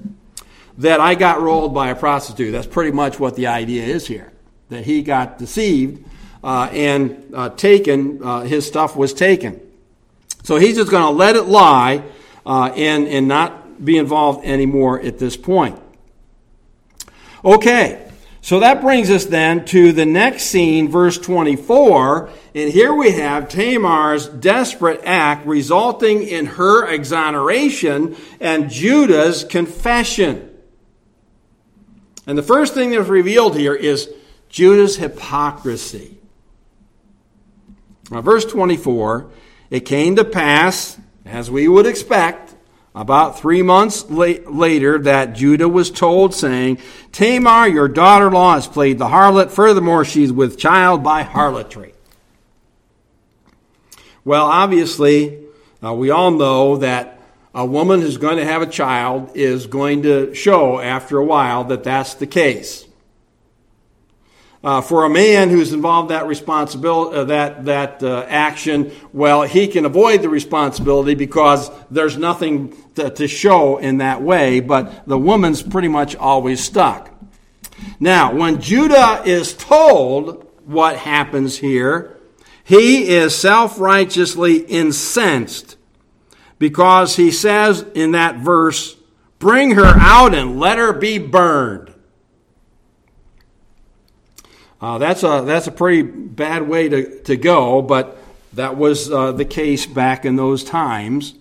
that 0.77 0.99
I 0.99 1.15
got 1.15 1.41
rolled 1.41 1.73
by 1.73 1.89
a 1.89 1.95
prostitute. 1.95 2.51
That's 2.51 2.67
pretty 2.67 2.91
much 2.91 3.19
what 3.19 3.35
the 3.35 3.47
idea 3.47 3.83
is 3.83 4.05
here 4.05 4.28
that 4.69 4.85
he 4.85 5.01
got 5.01 5.37
deceived 5.37 6.05
uh, 6.43 6.69
and 6.71 7.31
uh, 7.33 7.49
taken, 7.49 8.23
uh, 8.23 8.41
his 8.41 8.65
stuff 8.65 8.95
was 8.95 9.13
taken. 9.13 9.59
So 10.43 10.55
he's 10.55 10.77
just 10.77 10.89
going 10.89 11.03
to 11.03 11.09
let 11.09 11.35
it 11.35 11.43
lie 11.43 12.03
uh, 12.45 12.71
and, 12.75 13.07
and 13.07 13.27
not 13.27 13.83
be 13.83 13.97
involved 13.97 14.45
anymore 14.45 15.01
at 15.01 15.19
this 15.19 15.35
point. 15.35 15.79
Okay, 17.43 18.09
so 18.41 18.59
that 18.59 18.81
brings 18.81 19.09
us 19.09 19.25
then 19.25 19.65
to 19.65 19.91
the 19.91 20.05
next 20.05 20.43
scene, 20.43 20.89
verse 20.89 21.17
24. 21.17 22.29
And 22.55 22.71
here 22.71 22.93
we 22.93 23.11
have 23.11 23.49
Tamar's 23.49 24.27
desperate 24.27 25.01
act 25.05 25.45
resulting 25.45 26.23
in 26.23 26.45
her 26.45 26.87
exoneration 26.87 28.15
and 28.39 28.69
Judah's 28.69 29.43
confession. 29.43 30.49
And 32.25 32.37
the 32.37 32.43
first 32.43 32.73
thing 32.73 32.91
that's 32.91 33.09
revealed 33.09 33.57
here 33.57 33.75
is 33.75 34.13
Judah's 34.49 34.97
hypocrisy. 34.97 36.17
Now, 38.11 38.21
verse 38.21 38.45
24 38.45 39.29
it 39.69 39.81
came 39.81 40.15
to 40.15 40.25
pass, 40.25 40.99
as 41.25 41.51
we 41.51 41.67
would 41.67 41.85
expect, 41.85 42.55
about 42.95 43.39
three 43.39 43.61
months 43.61 44.09
later, 44.09 44.97
that 44.99 45.33
Judah 45.33 45.69
was 45.69 45.91
told, 45.91 46.33
saying, 46.33 46.79
Tamar, 47.11 47.67
your 47.67 47.87
daughter 47.87 48.27
in 48.27 48.33
law, 48.33 48.55
has 48.55 48.67
played 48.67 48.97
the 48.97 49.05
harlot. 49.05 49.51
Furthermore, 49.51 50.03
she's 50.03 50.33
with 50.33 50.57
child 50.57 51.03
by 51.03 51.21
harlotry. 51.21 51.93
Well, 54.25 54.45
obviously, 54.45 55.39
uh, 55.83 55.93
we 55.93 56.09
all 56.09 56.31
know 56.31 56.77
that 56.77 57.19
a 57.53 57.65
woman 57.65 58.01
who's 58.01 58.17
going 58.17 58.37
to 58.37 58.45
have 58.45 58.63
a 58.63 58.67
child 58.67 59.31
is 59.35 59.67
going 59.67 60.03
to 60.03 60.33
show 60.33 60.79
after 60.79 61.19
a 61.19 61.25
while 61.25 61.63
that 61.65 61.83
that's 61.83 62.15
the 62.15 62.27
case. 62.27 62.85
Uh, 64.61 64.81
for 64.81 65.05
a 65.05 65.09
man 65.09 65.49
who's 65.49 65.71
involved 65.71 66.09
that 66.09 66.27
responsibility, 66.27 67.15
uh, 67.15 67.23
that 67.23 67.63
that 67.65 68.03
uh, 68.03 68.25
action, 68.27 68.91
well, 69.13 69.43
he 69.43 69.67
can 69.67 69.85
avoid 69.85 70.21
the 70.21 70.27
responsibility 70.27 71.15
because 71.15 71.71
there's 71.89 72.17
nothing 72.17 72.75
to, 72.95 73.09
to 73.09 73.25
show 73.25 73.77
in 73.77 73.99
that 73.99 74.21
way. 74.21 74.59
But 74.59 75.07
the 75.07 75.17
woman's 75.17 75.63
pretty 75.63 75.87
much 75.87 76.15
always 76.17 76.61
stuck. 76.61 77.09
Now, 78.01 78.35
when 78.35 78.59
Judah 78.59 79.23
is 79.25 79.53
told 79.53 80.45
what 80.65 80.97
happens 80.97 81.57
here, 81.57 82.17
he 82.63 83.07
is 83.07 83.33
self 83.35 83.79
righteously 83.79 84.57
incensed 84.57 85.77
because 86.59 87.15
he 87.15 87.31
says 87.31 87.85
in 87.95 88.11
that 88.11 88.37
verse, 88.37 88.97
Bring 89.39 89.71
her 89.71 89.85
out 89.85 90.35
and 90.35 90.59
let 90.59 90.77
her 90.77 90.91
be 90.91 91.17
burned. 91.17 91.93
Uh, 94.81 94.97
that's, 94.97 95.23
a, 95.23 95.43
that's 95.45 95.67
a 95.67 95.71
pretty 95.71 96.03
bad 96.03 96.67
way 96.67 96.87
to, 96.87 97.21
to 97.23 97.35
go, 97.35 97.81
but 97.81 98.17
that 98.53 98.77
was 98.77 99.11
uh, 99.11 99.31
the 99.31 99.45
case 99.45 99.85
back 99.85 100.25
in 100.25 100.35
those 100.35 100.63
times. 100.63 101.35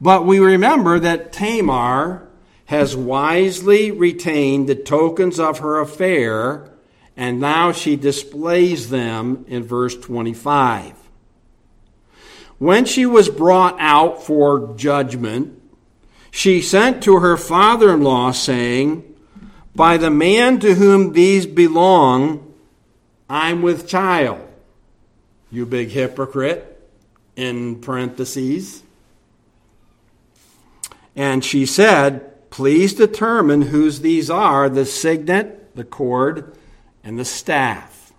But 0.00 0.26
we 0.26 0.38
remember 0.38 0.98
that 0.98 1.32
Tamar 1.32 2.28
has 2.66 2.96
wisely 2.96 3.90
retained 3.90 4.68
the 4.68 4.74
tokens 4.74 5.40
of 5.40 5.60
her 5.60 5.80
affair, 5.80 6.70
and 7.16 7.40
now 7.40 7.72
she 7.72 7.96
displays 7.96 8.90
them 8.90 9.44
in 9.48 9.64
verse 9.64 9.96
25. 9.96 10.92
When 12.58 12.84
she 12.84 13.06
was 13.06 13.28
brought 13.28 13.76
out 13.78 14.22
for 14.22 14.74
judgment, 14.76 15.62
she 16.30 16.60
sent 16.60 17.02
to 17.04 17.20
her 17.20 17.36
father 17.36 17.94
in 17.94 18.02
law, 18.02 18.32
saying, 18.32 19.14
By 19.74 19.96
the 19.96 20.10
man 20.10 20.58
to 20.60 20.74
whom 20.74 21.12
these 21.12 21.46
belong, 21.46 22.45
I'm 23.28 23.62
with 23.62 23.88
child. 23.88 24.40
You 25.50 25.66
big 25.66 25.88
hypocrite, 25.88 26.76
in 27.36 27.80
parentheses. 27.80 28.82
And 31.14 31.44
she 31.44 31.66
said, 31.66 32.50
Please 32.50 32.94
determine 32.94 33.62
whose 33.62 34.00
these 34.00 34.30
are 34.30 34.68
the 34.68 34.86
signet, 34.86 35.74
the 35.76 35.84
cord, 35.84 36.56
and 37.04 37.18
the 37.18 37.24
staff. 37.24 38.12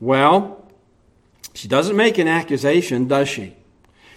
Well, 0.00 0.70
she 1.52 1.68
doesn't 1.68 1.96
make 1.96 2.18
an 2.18 2.28
accusation, 2.28 3.08
does 3.08 3.28
she? 3.28 3.56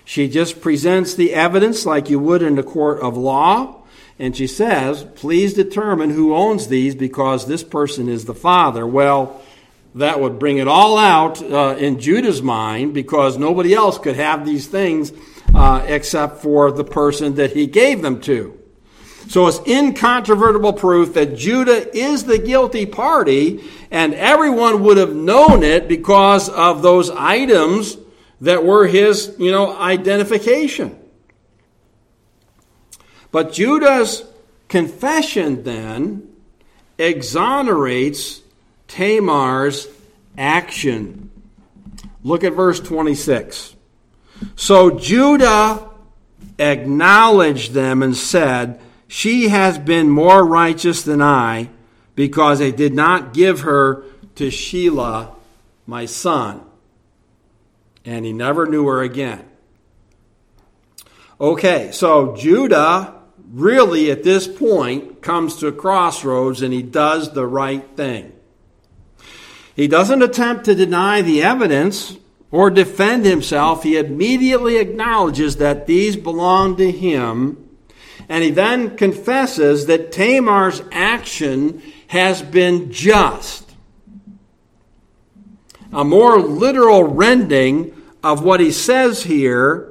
She 0.05 0.29
just 0.29 0.61
presents 0.61 1.13
the 1.13 1.33
evidence 1.33 1.85
like 1.85 2.09
you 2.09 2.19
would 2.19 2.41
in 2.41 2.57
a 2.57 2.63
court 2.63 3.01
of 3.01 3.17
law 3.17 3.80
and 4.19 4.35
she 4.35 4.47
says, 4.47 5.05
Please 5.15 5.53
determine 5.53 6.11
who 6.11 6.35
owns 6.35 6.67
these 6.67 6.95
because 6.95 7.47
this 7.47 7.63
person 7.63 8.07
is 8.07 8.25
the 8.25 8.33
father. 8.33 8.85
Well, 8.85 9.41
that 9.95 10.19
would 10.19 10.39
bring 10.39 10.57
it 10.57 10.67
all 10.67 10.97
out 10.97 11.41
uh, 11.41 11.75
in 11.77 11.99
Judah's 11.99 12.41
mind 12.41 12.93
because 12.93 13.37
nobody 13.37 13.73
else 13.73 13.97
could 13.97 14.15
have 14.15 14.45
these 14.45 14.67
things 14.67 15.11
uh, 15.53 15.83
except 15.85 16.41
for 16.41 16.71
the 16.71 16.83
person 16.83 17.35
that 17.35 17.51
he 17.51 17.67
gave 17.67 18.01
them 18.01 18.21
to. 18.21 18.57
So 19.27 19.47
it's 19.47 19.59
incontrovertible 19.65 20.73
proof 20.73 21.13
that 21.13 21.37
Judah 21.37 21.95
is 21.95 22.25
the 22.25 22.37
guilty 22.37 22.85
party, 22.85 23.63
and 23.89 24.13
everyone 24.13 24.83
would 24.83 24.97
have 24.97 25.15
known 25.15 25.63
it 25.63 25.87
because 25.87 26.49
of 26.49 26.81
those 26.81 27.09
items 27.09 27.97
that 28.41 28.65
were 28.65 28.87
his, 28.87 29.33
you 29.37 29.51
know, 29.51 29.77
identification. 29.77 30.97
But 33.31 33.53
Judah's 33.53 34.23
confession 34.67 35.63
then 35.63 36.27
exonerates 36.97 38.41
Tamar's 38.87 39.87
action. 40.37 41.31
Look 42.23 42.43
at 42.43 42.53
verse 42.53 42.79
26. 42.79 43.75
So 44.55 44.91
Judah 44.91 45.89
acknowledged 46.59 47.73
them 47.73 48.03
and 48.03 48.15
said, 48.15 48.79
She 49.07 49.49
has 49.49 49.77
been 49.77 50.09
more 50.09 50.45
righteous 50.45 51.01
than 51.03 51.21
I, 51.21 51.69
because 52.15 52.61
I 52.61 52.71
did 52.71 52.93
not 52.93 53.33
give 53.33 53.61
her 53.61 54.03
to 54.35 54.47
Shelah, 54.47 55.33
my 55.85 56.05
son. 56.05 56.61
And 58.05 58.25
he 58.25 58.33
never 58.33 58.65
knew 58.65 58.87
her 58.87 59.01
again. 59.01 59.45
Okay, 61.39 61.91
so 61.91 62.35
Judah 62.35 63.20
really 63.51 64.09
at 64.09 64.23
this 64.23 64.47
point 64.47 65.21
comes 65.21 65.57
to 65.57 65.67
a 65.67 65.71
crossroads 65.71 66.61
and 66.61 66.73
he 66.73 66.81
does 66.81 67.33
the 67.33 67.45
right 67.45 67.85
thing. 67.95 68.31
He 69.75 69.87
doesn't 69.87 70.21
attempt 70.21 70.65
to 70.65 70.75
deny 70.75 71.21
the 71.21 71.43
evidence 71.43 72.17
or 72.49 72.69
defend 72.69 73.25
himself. 73.25 73.83
He 73.83 73.97
immediately 73.97 74.77
acknowledges 74.77 75.57
that 75.57 75.87
these 75.87 76.15
belong 76.15 76.75
to 76.77 76.91
him. 76.91 77.69
And 78.29 78.43
he 78.43 78.51
then 78.51 78.97
confesses 78.97 79.87
that 79.87 80.11
Tamar's 80.11 80.81
action 80.91 81.81
has 82.07 82.41
been 82.41 82.91
just. 82.91 83.69
A 85.91 86.03
more 86.03 86.39
literal 86.39 87.03
rendering 87.03 87.93
of 88.23 88.43
what 88.43 88.59
he 88.59 88.71
says 88.71 89.23
here 89.23 89.90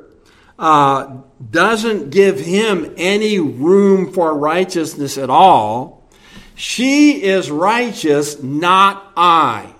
uh, 0.60 1.16
doesn't 1.50 2.10
give 2.10 2.38
him 2.38 2.94
any 2.98 3.40
room 3.40 4.12
for 4.12 4.36
righteousness 4.36 5.16
at 5.16 5.30
all. 5.30 6.06
She 6.54 7.22
is 7.22 7.50
righteous, 7.50 8.42
not 8.42 9.10
I. 9.16 9.74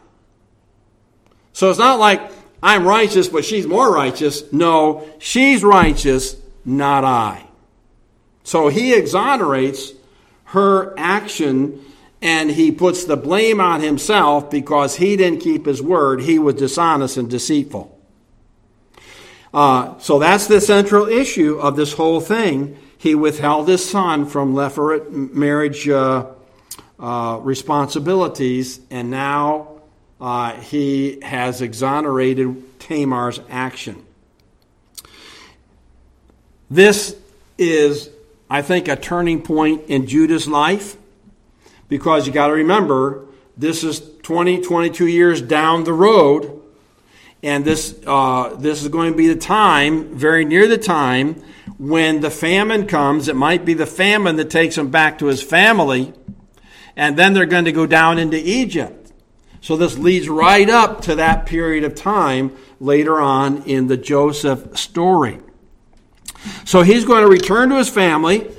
So 1.52 1.68
it's 1.68 1.78
not 1.78 1.98
like 1.98 2.32
I'm 2.62 2.86
righteous, 2.86 3.28
but 3.28 3.44
she's 3.44 3.66
more 3.66 3.92
righteous. 3.92 4.50
No, 4.54 5.06
she's 5.18 5.62
righteous, 5.62 6.36
not 6.64 7.04
I. 7.04 7.44
So 8.42 8.68
he 8.68 8.94
exonerates 8.94 9.92
her 10.44 10.98
action 10.98 11.84
and 12.22 12.50
he 12.50 12.72
puts 12.72 13.04
the 13.04 13.18
blame 13.18 13.60
on 13.60 13.82
himself 13.82 14.50
because 14.50 14.96
he 14.96 15.16
didn't 15.16 15.40
keep 15.40 15.66
his 15.66 15.82
word. 15.82 16.22
He 16.22 16.38
was 16.38 16.54
dishonest 16.54 17.18
and 17.18 17.28
deceitful. 17.28 17.89
Uh, 19.52 19.98
so 19.98 20.18
that's 20.18 20.46
the 20.46 20.60
central 20.60 21.08
issue 21.08 21.58
of 21.58 21.76
this 21.76 21.94
whole 21.94 22.20
thing. 22.20 22.76
He 22.96 23.14
withheld 23.14 23.68
his 23.68 23.88
son 23.88 24.26
from 24.26 24.54
levirate 24.54 25.32
marriage 25.32 25.88
uh, 25.88 26.26
uh, 26.98 27.40
responsibilities, 27.42 28.80
and 28.90 29.10
now 29.10 29.80
uh, 30.20 30.52
he 30.52 31.18
has 31.22 31.62
exonerated 31.62 32.78
Tamar's 32.78 33.40
action. 33.48 34.04
This 36.70 37.16
is, 37.58 38.10
I 38.48 38.62
think, 38.62 38.86
a 38.86 38.96
turning 38.96 39.42
point 39.42 39.84
in 39.88 40.06
Judah's 40.06 40.46
life 40.46 40.96
because 41.88 42.26
you 42.26 42.32
got 42.32 42.46
to 42.46 42.52
remember 42.52 43.26
this 43.56 43.82
is 43.82 44.00
20, 44.22 44.60
22 44.60 45.06
years 45.06 45.42
down 45.42 45.84
the 45.84 45.92
road 45.92 46.59
and 47.42 47.64
this, 47.64 47.98
uh, 48.06 48.54
this 48.58 48.82
is 48.82 48.88
going 48.88 49.12
to 49.12 49.16
be 49.16 49.28
the 49.28 49.36
time, 49.36 50.14
very 50.14 50.44
near 50.44 50.66
the 50.66 50.78
time, 50.78 51.42
when 51.78 52.20
the 52.20 52.30
famine 52.30 52.86
comes. 52.86 53.28
It 53.28 53.36
might 53.36 53.64
be 53.64 53.74
the 53.74 53.86
famine 53.86 54.36
that 54.36 54.50
takes 54.50 54.76
him 54.76 54.90
back 54.90 55.18
to 55.18 55.26
his 55.26 55.42
family. 55.42 56.12
And 56.96 57.16
then 57.16 57.32
they're 57.32 57.46
going 57.46 57.64
to 57.64 57.72
go 57.72 57.86
down 57.86 58.18
into 58.18 58.36
Egypt. 58.36 59.12
So 59.62 59.76
this 59.76 59.96
leads 59.96 60.28
right 60.28 60.68
up 60.68 61.02
to 61.02 61.14
that 61.16 61.46
period 61.46 61.84
of 61.84 61.94
time 61.94 62.56
later 62.78 63.20
on 63.20 63.62
in 63.64 63.88
the 63.88 63.96
Joseph 63.96 64.78
story. 64.78 65.38
So 66.64 66.82
he's 66.82 67.04
going 67.04 67.22
to 67.22 67.28
return 67.28 67.70
to 67.70 67.76
his 67.76 67.88
family 67.88 68.50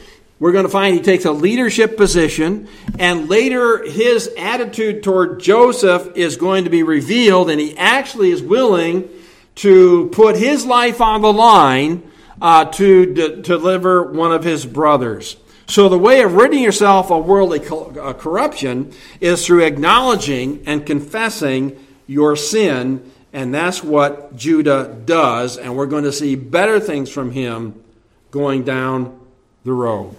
we're 0.42 0.52
going 0.52 0.66
to 0.66 0.70
find 0.70 0.96
he 0.96 1.02
takes 1.04 1.26
a 1.26 1.32
leadership 1.32 1.96
position, 1.96 2.68
and 2.98 3.30
later 3.30 3.84
his 3.88 4.28
attitude 4.40 5.04
toward 5.04 5.40
Joseph 5.40 6.18
is 6.18 6.36
going 6.36 6.64
to 6.64 6.72
be 6.72 6.82
revealed, 6.82 7.52
and 7.52 7.62
he 7.62 7.78
actually 7.78 8.32
is 8.32 8.42
willing 8.42 9.08
to 9.54 10.10
put 10.12 10.36
his 10.36 10.66
life 10.66 11.00
on 11.00 11.22
the 11.22 11.32
line 11.32 12.02
uh, 12.42 12.66
to 12.66 13.14
d- 13.14 13.42
deliver 13.44 14.02
one 14.02 14.32
of 14.32 14.44
his 14.44 14.66
brothers. 14.66 15.38
So, 15.68 15.90
the 15.90 16.00
way 16.00 16.24
of 16.24 16.34
ridding 16.34 16.64
yourself 16.64 17.12
of 17.12 17.28
worldly 17.28 17.60
co- 17.60 17.92
uh, 18.02 18.14
corruption 18.14 18.94
is 19.20 19.46
through 19.46 19.64
acknowledging 19.64 20.64
and 20.66 20.84
confessing 20.88 21.78
your 22.08 22.36
sin, 22.36 23.12
and 23.32 23.54
that's 23.54 23.84
what 23.84 24.36
Judah 24.36 24.98
does, 25.06 25.60
and 25.60 25.78
we're 25.78 25.86
going 25.86 26.06
to 26.06 26.12
see 26.12 26.34
better 26.34 26.80
things 26.80 27.12
from 27.12 27.30
him 27.30 27.80
going 28.32 28.64
down 28.64 29.20
the 29.64 29.74
road. 29.74 30.16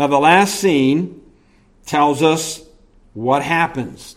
Now, 0.00 0.06
the 0.06 0.18
last 0.18 0.54
scene 0.54 1.20
tells 1.84 2.22
us 2.22 2.62
what 3.12 3.42
happens. 3.42 4.16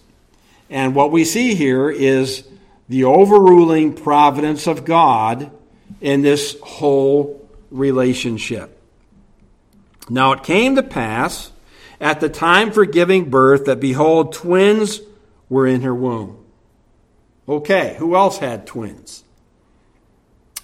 And 0.69 0.95
what 0.95 1.11
we 1.11 1.25
see 1.25 1.55
here 1.55 1.89
is 1.91 2.47
the 2.87 3.03
overruling 3.03 3.93
providence 3.93 4.65
of 4.65 4.85
God 4.85 5.51
in 5.99 6.21
this 6.21 6.57
whole 6.63 7.45
relationship. 7.69 8.81
Now, 10.09 10.31
it 10.31 10.43
came 10.43 10.77
to 10.77 10.83
pass 10.83 11.51
at 11.99 12.21
the 12.21 12.29
time 12.29 12.71
for 12.71 12.85
giving 12.85 13.29
birth 13.29 13.65
that, 13.65 13.81
behold, 13.81 14.31
twins 14.31 15.01
were 15.49 15.67
in 15.67 15.81
her 15.81 15.93
womb. 15.93 16.45
Okay, 17.45 17.97
who 17.99 18.15
else 18.15 18.37
had 18.37 18.65
twins? 18.65 19.25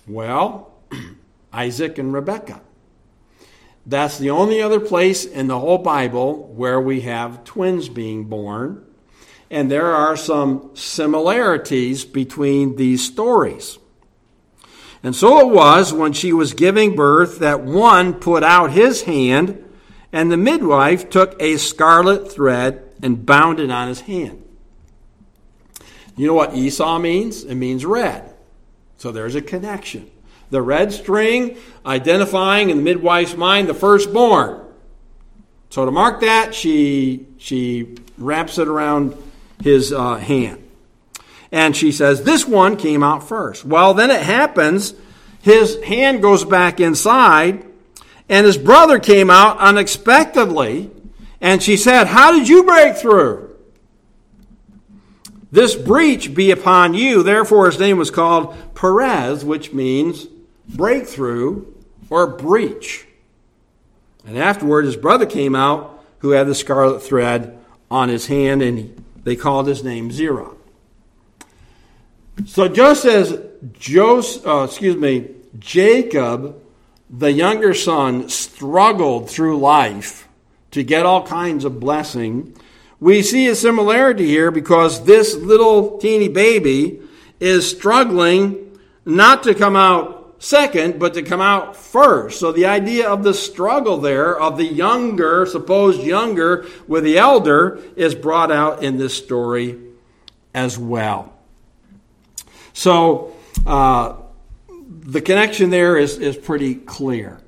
Well, 0.07 0.72
Isaac 1.51 1.97
and 1.97 2.13
Rebekah. 2.13 2.61
That's 3.86 4.17
the 4.17 4.30
only 4.30 4.61
other 4.61 4.80
place 4.80 5.25
in 5.25 5.47
the 5.47 5.59
whole 5.59 5.80
Bible 5.80 6.47
where 6.55 6.80
we 6.80 7.01
have 7.01 7.43
twins 7.43 7.89
being 7.89 8.25
born. 8.25 8.86
And 9.49 9.71
there 9.71 9.93
are 9.95 10.15
some 10.15 10.71
similarities 10.75 12.05
between 12.05 12.75
these 12.75 13.03
stories. 13.03 13.80
And 15.01 15.15
so 15.15 15.39
it 15.39 15.53
was 15.53 15.93
when 15.93 16.13
she 16.13 16.34
was 16.34 16.53
giving 16.53 16.95
birth 16.95 17.39
that 17.39 17.61
one 17.61 18.13
put 18.13 18.43
out 18.43 18.71
his 18.71 19.03
hand, 19.03 19.63
and 20.11 20.32
the 20.32 20.38
midwife 20.38 21.09
took 21.09 21.41
a 21.41 21.57
scarlet 21.57 22.32
thread 22.32 22.84
and 23.01 23.25
bound 23.25 23.59
it 23.59 23.71
on 23.71 23.88
his 23.88 24.01
hand. 24.01 24.43
You 26.15 26.27
know 26.27 26.34
what 26.34 26.53
Esau 26.53 26.99
means? 26.99 27.43
It 27.45 27.55
means 27.55 27.86
red. 27.86 28.36
So 28.97 29.11
there's 29.11 29.36
a 29.36 29.41
connection 29.41 30.11
the 30.50 30.62
red 30.62 30.91
string 30.91 31.58
identifying 31.86 32.70
in 32.70 32.78
the 32.78 32.84
midwife's 32.84 33.36
mind 33.36 33.68
the 33.68 33.74
firstborn. 33.74 34.66
So 35.70 35.86
to 35.86 35.91
mark 35.91 36.22
that, 36.22 36.56
she, 36.56 37.28
she 37.38 37.95
wraps 38.18 38.58
it 38.58 38.68
around 38.68 39.16
his 39.64 39.93
uh, 39.93 40.16
hand. 40.16 40.64
And 41.52 41.76
she 41.76 41.91
says, 41.91 42.24
This 42.24 42.45
one 42.45 42.78
came 42.78 43.04
out 43.04 43.28
first. 43.28 43.66
Well, 43.66 43.93
then 43.93 44.12
it 44.12 44.22
happens, 44.22 44.93
his 45.41 45.82
hand 45.84 46.22
goes 46.22 46.43
back 46.45 46.80
inside, 46.80 47.66
and 48.28 48.45
his 48.45 48.58
brother 48.58 49.00
came 49.00 49.30
out 49.30 49.58
unexpectedly. 49.60 50.91
And 51.41 51.64
she 51.64 51.78
said, 51.78 52.08
How 52.08 52.32
did 52.32 52.47
you 52.47 52.64
break 52.64 52.97
through? 52.97 53.56
This 55.52 55.76
breach 55.76 56.36
be 56.36 56.52
upon 56.52 56.93
you. 56.93 57.24
Therefore, 57.24 57.66
his 57.66 57.80
name 57.80 57.97
was 57.97 58.12
called 58.12 58.56
Perez, 58.76 59.43
which 59.43 59.74
means 59.74 60.28
breakthrough 60.76 61.65
or 62.09 62.28
breach. 62.28 63.07
And 64.26 64.38
afterward, 64.38 64.86
his 64.86 64.95
brother 64.95 65.26
came 65.26 65.55
out 65.55 66.03
who 66.20 66.32
had 66.32 66.47
the 66.47 66.55
scarlet 66.55 67.01
thread 67.01 67.57
on 67.89 68.09
his 68.09 68.28
hand, 68.28 68.61
and 68.61 69.03
they 69.24 69.36
called 69.36 69.67
his 69.67 69.84
name 69.84 70.11
Zerah. 70.11 70.51
So 72.45 72.67
just 72.67 73.05
as 73.05 73.39
Joseph, 73.74 74.45
uh, 74.45 74.63
excuse 74.63 74.95
me, 74.95 75.30
Jacob, 75.57 76.61
the 77.09 77.32
younger 77.32 77.74
son, 77.74 78.30
struggled 78.30 79.30
through 79.30 79.59
life 79.59 80.28
to 80.72 80.84
get 80.84 81.05
all 81.05 81.26
kinds 81.26 81.65
of 81.65 81.80
blessing, 81.80 82.55
we 82.99 83.22
see 83.22 83.47
a 83.47 83.55
similarity 83.55 84.28
here 84.28 84.51
because 84.51 85.05
this 85.05 85.36
little 85.36 85.97
teeny 85.97 86.28
baby 86.28 87.01
is 87.39 87.70
struggling 87.70 88.78
not 89.05 89.43
to 89.43 89.55
come 89.55 89.76
out 89.76 90.18
second, 90.39 90.99
but 90.99 91.13
to 91.13 91.21
come 91.21 91.41
out 91.41 91.75
first. 91.75 92.39
So 92.39 92.51
the 92.51 92.65
idea 92.65 93.07
of 93.07 93.23
the 93.23 93.33
struggle 93.33 93.97
there, 93.97 94.39
of 94.39 94.57
the 94.57 94.65
younger, 94.65 95.45
supposed 95.45 96.01
younger, 96.01 96.65
with 96.87 97.03
the 97.03 97.17
elder, 97.17 97.79
is 97.95 98.15
brought 98.15 98.51
out 98.51 98.81
in 98.81 98.97
this 98.97 99.15
story 99.15 99.77
as 100.53 100.77
well. 100.77 101.33
So 102.73 103.35
uh, 103.67 104.15
the 104.69 105.21
connection 105.21 105.69
there 105.69 105.97
is, 105.97 106.17
is 106.17 106.37
pretty 106.37 106.75
clear. 106.75 107.39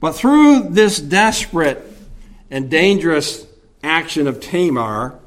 But 0.00 0.12
through 0.12 0.70
this 0.70 0.98
desperate 0.98 1.82
and 2.50 2.68
dangerous 2.68 3.46
action 3.82 4.26
of 4.26 4.40
Tamar, 4.40 5.18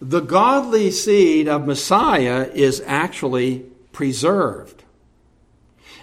the 0.00 0.20
godly 0.20 0.90
seed 0.90 1.48
of 1.48 1.66
Messiah 1.66 2.50
is 2.54 2.82
actually 2.86 3.66
preserved. 3.92 4.84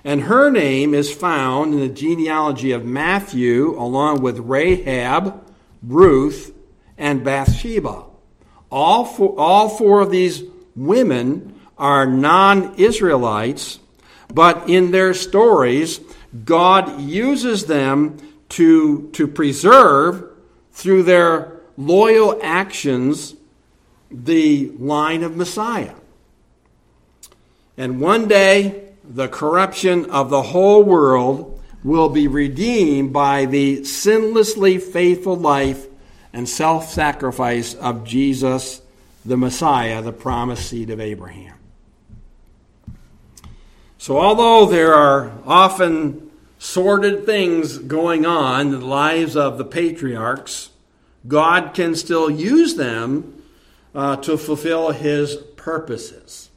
And 0.03 0.23
her 0.23 0.49
name 0.49 0.93
is 0.93 1.13
found 1.13 1.73
in 1.73 1.79
the 1.79 1.87
genealogy 1.87 2.71
of 2.71 2.85
Matthew, 2.85 3.79
along 3.79 4.21
with 4.21 4.39
Rahab, 4.39 5.41
Ruth, 5.81 6.53
and 6.97 7.23
Bathsheba. 7.23 8.03
All 8.69 9.05
four, 9.05 9.35
all 9.37 9.69
four 9.69 10.01
of 10.01 10.11
these 10.11 10.43
women 10.75 11.59
are 11.77 12.05
non 12.05 12.75
Israelites, 12.75 13.79
but 14.33 14.69
in 14.69 14.91
their 14.91 15.13
stories, 15.13 16.01
God 16.43 16.99
uses 16.99 17.65
them 17.65 18.17
to, 18.49 19.09
to 19.13 19.27
preserve 19.27 20.25
through 20.71 21.03
their 21.03 21.59
loyal 21.77 22.39
actions 22.41 23.35
the 24.11 24.71
line 24.77 25.23
of 25.23 25.37
Messiah. 25.37 25.95
And 27.77 27.99
one 27.99 28.27
day, 28.27 28.82
the 29.03 29.27
corruption 29.27 30.09
of 30.09 30.29
the 30.29 30.41
whole 30.41 30.83
world 30.83 31.61
will 31.83 32.09
be 32.09 32.27
redeemed 32.27 33.11
by 33.11 33.45
the 33.45 33.81
sinlessly 33.81 34.81
faithful 34.81 35.35
life 35.35 35.87
and 36.31 36.47
self 36.47 36.89
sacrifice 36.89 37.73
of 37.75 38.05
Jesus, 38.05 38.81
the 39.25 39.37
Messiah, 39.37 40.01
the 40.01 40.13
promised 40.13 40.69
seed 40.69 40.89
of 40.89 40.99
Abraham. 40.99 41.55
So, 43.97 44.17
although 44.17 44.65
there 44.65 44.93
are 44.93 45.31
often 45.45 46.31
sordid 46.57 47.25
things 47.25 47.77
going 47.77 48.25
on 48.25 48.67
in 48.73 48.79
the 48.79 48.85
lives 48.85 49.35
of 49.35 49.57
the 49.57 49.65
patriarchs, 49.65 50.69
God 51.27 51.73
can 51.73 51.95
still 51.95 52.29
use 52.29 52.75
them 52.75 53.43
uh, 53.93 54.17
to 54.17 54.37
fulfill 54.37 54.91
his 54.91 55.35
purposes. 55.35 56.49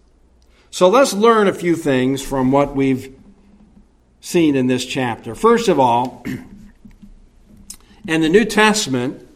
So 0.77 0.91
let's 0.91 1.15
learn 1.15 1.49
a 1.49 1.55
few 1.55 1.75
things 1.75 2.21
from 2.21 2.53
what 2.53 2.77
we've 2.77 3.19
seen 4.21 4.55
in 4.55 4.67
this 4.67 4.85
chapter. 4.85 5.35
First 5.35 5.69
of 5.69 5.81
all, 5.81 6.23
in 8.07 8.21
the 8.21 8.29
New 8.29 8.45
Testament, 8.45 9.27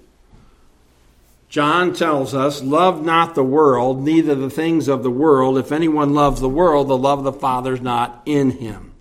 John 1.48 1.94
tells 1.94 2.34
us, 2.34 2.62
Love 2.62 3.02
not 3.02 3.34
the 3.34 3.42
world, 3.42 4.02
neither 4.02 4.34
the 4.34 4.50
things 4.50 4.86
of 4.86 5.02
the 5.02 5.10
world. 5.10 5.56
If 5.56 5.72
anyone 5.72 6.12
loves 6.12 6.42
the 6.42 6.48
world, 6.50 6.88
the 6.88 6.98
love 6.98 7.20
of 7.20 7.24
the 7.24 7.32
Father 7.32 7.72
is 7.72 7.80
not 7.80 8.20
in 8.26 8.50
him. 8.50 8.92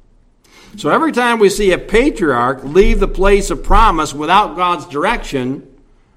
So 0.78 0.90
every 0.90 1.12
time 1.12 1.40
we 1.40 1.50
see 1.50 1.74
a 1.74 1.78
patriarch 1.78 2.64
leave 2.64 3.02
the 3.02 3.08
place 3.10 3.50
of 3.50 3.66
promise 3.66 4.14
without 4.14 4.56
God's 4.56 4.86
direction, 4.86 5.70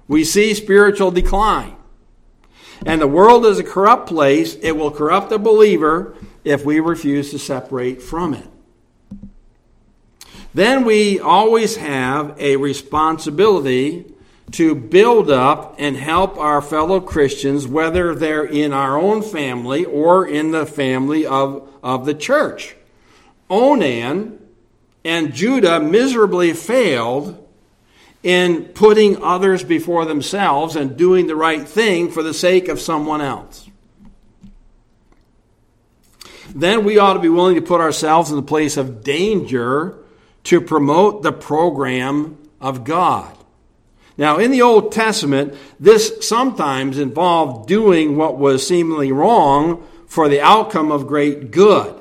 we 0.07 0.23
see 0.23 0.53
spiritual 0.53 1.11
decline. 1.11 1.75
And 2.85 3.01
the 3.01 3.07
world 3.07 3.45
is 3.45 3.59
a 3.59 3.63
corrupt 3.63 4.07
place. 4.07 4.55
It 4.55 4.73
will 4.73 4.91
corrupt 4.91 5.29
the 5.29 5.39
believer 5.39 6.15
if 6.43 6.65
we 6.65 6.79
refuse 6.79 7.31
to 7.31 7.39
separate 7.39 8.01
from 8.01 8.33
it. 8.33 8.47
Then 10.53 10.85
we 10.85 11.19
always 11.19 11.77
have 11.77 12.39
a 12.39 12.57
responsibility 12.57 14.05
to 14.51 14.75
build 14.75 15.31
up 15.31 15.75
and 15.79 15.95
help 15.95 16.37
our 16.37 16.61
fellow 16.61 16.99
Christians, 16.99 17.67
whether 17.67 18.13
they're 18.13 18.45
in 18.45 18.71
our 18.71 18.97
own 18.97 19.23
family 19.23 19.85
or 19.85 20.27
in 20.27 20.51
the 20.51 20.65
family 20.65 21.25
of, 21.25 21.67
of 21.81 22.05
the 22.05 22.13
church. 22.13 22.75
Onan 23.49 24.39
and 25.03 25.33
Judah 25.33 25.79
miserably 25.79 26.53
failed 26.53 27.42
in 28.23 28.63
putting 28.65 29.21
others 29.21 29.63
before 29.63 30.05
themselves 30.05 30.75
and 30.75 30.97
doing 30.97 31.27
the 31.27 31.35
right 31.35 31.67
thing 31.67 32.09
for 32.09 32.23
the 32.23 32.33
sake 32.33 32.69
of 32.69 32.79
someone 32.79 33.21
else. 33.21 33.69
Then 36.55 36.85
we 36.85 36.97
ought 36.97 37.13
to 37.13 37.19
be 37.19 37.29
willing 37.29 37.55
to 37.55 37.61
put 37.61 37.81
ourselves 37.81 38.29
in 38.29 38.37
the 38.37 38.41
place 38.41 38.77
of 38.77 39.03
danger 39.03 39.97
to 40.45 40.61
promote 40.61 41.23
the 41.23 41.31
program 41.31 42.37
of 42.61 42.83
God. 42.83 43.35
Now, 44.17 44.37
in 44.37 44.51
the 44.51 44.61
Old 44.61 44.91
Testament, 44.91 45.55
this 45.79 46.27
sometimes 46.27 46.99
involved 46.99 47.67
doing 47.67 48.15
what 48.15 48.37
was 48.37 48.65
seemingly 48.65 49.11
wrong 49.11 49.87
for 50.05 50.29
the 50.29 50.41
outcome 50.41 50.91
of 50.91 51.07
great 51.07 51.49
good. 51.49 51.95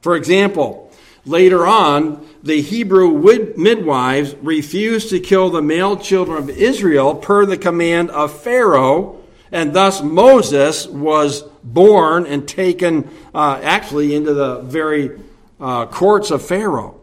For 0.00 0.16
example, 0.16 0.90
later 1.26 1.66
on, 1.66 2.26
the 2.42 2.62
Hebrew 2.62 3.10
midwives 3.56 4.34
refused 4.36 5.10
to 5.10 5.20
kill 5.20 5.50
the 5.50 5.60
male 5.60 5.96
children 5.96 6.38
of 6.38 6.48
Israel 6.48 7.14
per 7.14 7.44
the 7.44 7.58
command 7.58 8.10
of 8.10 8.42
Pharaoh, 8.42 9.20
and 9.52 9.74
thus 9.74 10.02
Moses 10.02 10.86
was 10.86 11.42
born 11.62 12.26
and 12.26 12.48
taken 12.48 13.10
uh, 13.34 13.60
actually 13.62 14.14
into 14.14 14.32
the 14.32 14.60
very 14.60 15.20
uh, 15.60 15.86
courts 15.86 16.30
of 16.30 16.42
Pharaoh. 16.42 16.98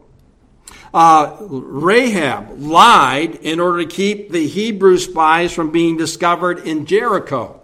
Uh, 0.92 1.38
Rahab 1.42 2.60
lied 2.60 3.36
in 3.36 3.60
order 3.60 3.84
to 3.84 3.86
keep 3.86 4.32
the 4.32 4.48
Hebrew 4.48 4.98
spies 4.98 5.54
from 5.54 5.72
being 5.72 5.98
discovered 5.98 6.60
in 6.60 6.88
Jericho. 6.88 7.62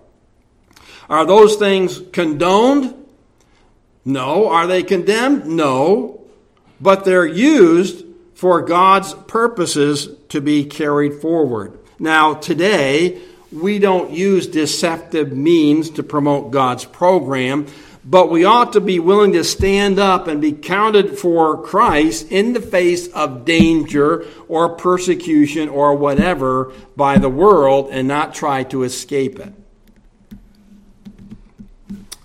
Are 1.10 1.26
those 1.26 1.56
things 1.56 2.02
condoned? 2.12 2.94
No. 4.06 4.50
Are 4.50 4.68
they 4.68 4.84
condemned? 4.84 5.48
No 5.48 6.13
but 6.84 7.06
they're 7.06 7.26
used 7.26 8.06
for 8.34 8.62
God's 8.62 9.14
purposes 9.14 10.10
to 10.28 10.42
be 10.42 10.66
carried 10.66 11.22
forward. 11.22 11.80
Now, 11.98 12.34
today, 12.34 13.22
we 13.54 13.80
don't 13.80 14.12
use 14.12 14.48
deceptive 14.48 15.32
means 15.32 15.92
to 15.92 16.04
promote 16.04 16.52
God's 16.52 16.84
program, 16.84 17.68
but 18.04 18.30
we 18.30 18.44
ought 18.44 18.74
to 18.74 18.82
be 18.82 19.00
willing 19.00 19.32
to 19.32 19.46
stand 19.46 19.98
up 19.98 20.28
and 20.28 20.42
be 20.42 20.52
counted 20.52 21.18
for 21.18 21.64
Christ 21.64 22.30
in 22.30 22.52
the 22.52 22.62
face 22.62 23.08
of 23.08 23.46
danger 23.46 24.26
or 24.50 24.76
persecution 24.76 25.70
or 25.70 25.96
whatever 25.96 26.74
by 26.98 27.18
the 27.18 27.30
world 27.30 27.92
and 27.92 28.10
not 28.10 28.34
try 28.34 28.64
to 28.64 28.84
escape 28.84 29.40
it. 29.40 29.54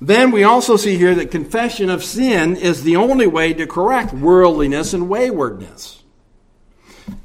Then 0.01 0.30
we 0.30 0.44
also 0.44 0.76
see 0.76 0.96
here 0.96 1.14
that 1.16 1.30
confession 1.30 1.90
of 1.90 2.05
sin 2.05 2.57
is 2.57 2.82
the 2.82 2.96
only 2.96 3.26
way 3.26 3.53
to 3.55 3.66
correct 3.66 4.12
worldliness 4.12 4.94
and 4.94 5.09
waywardness. 5.09 6.03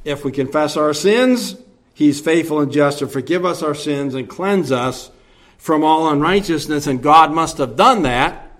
If 0.04 0.26
we 0.26 0.32
confess 0.32 0.76
our 0.76 0.94
sins, 0.94 1.56
He's 1.94 2.20
faithful 2.20 2.60
and 2.60 2.72
just 2.72 3.00
to 3.00 3.08
forgive 3.08 3.46
us 3.46 3.62
our 3.62 3.76
sins 3.76 4.16
and 4.16 4.28
cleanse 4.28 4.72
us 4.72 5.12
from 5.60 5.84
all 5.84 6.10
unrighteousness. 6.10 6.88
And 6.88 7.04
God 7.04 7.32
must 7.32 7.60
have 7.60 7.76
done 7.76 8.02
that 8.04 8.52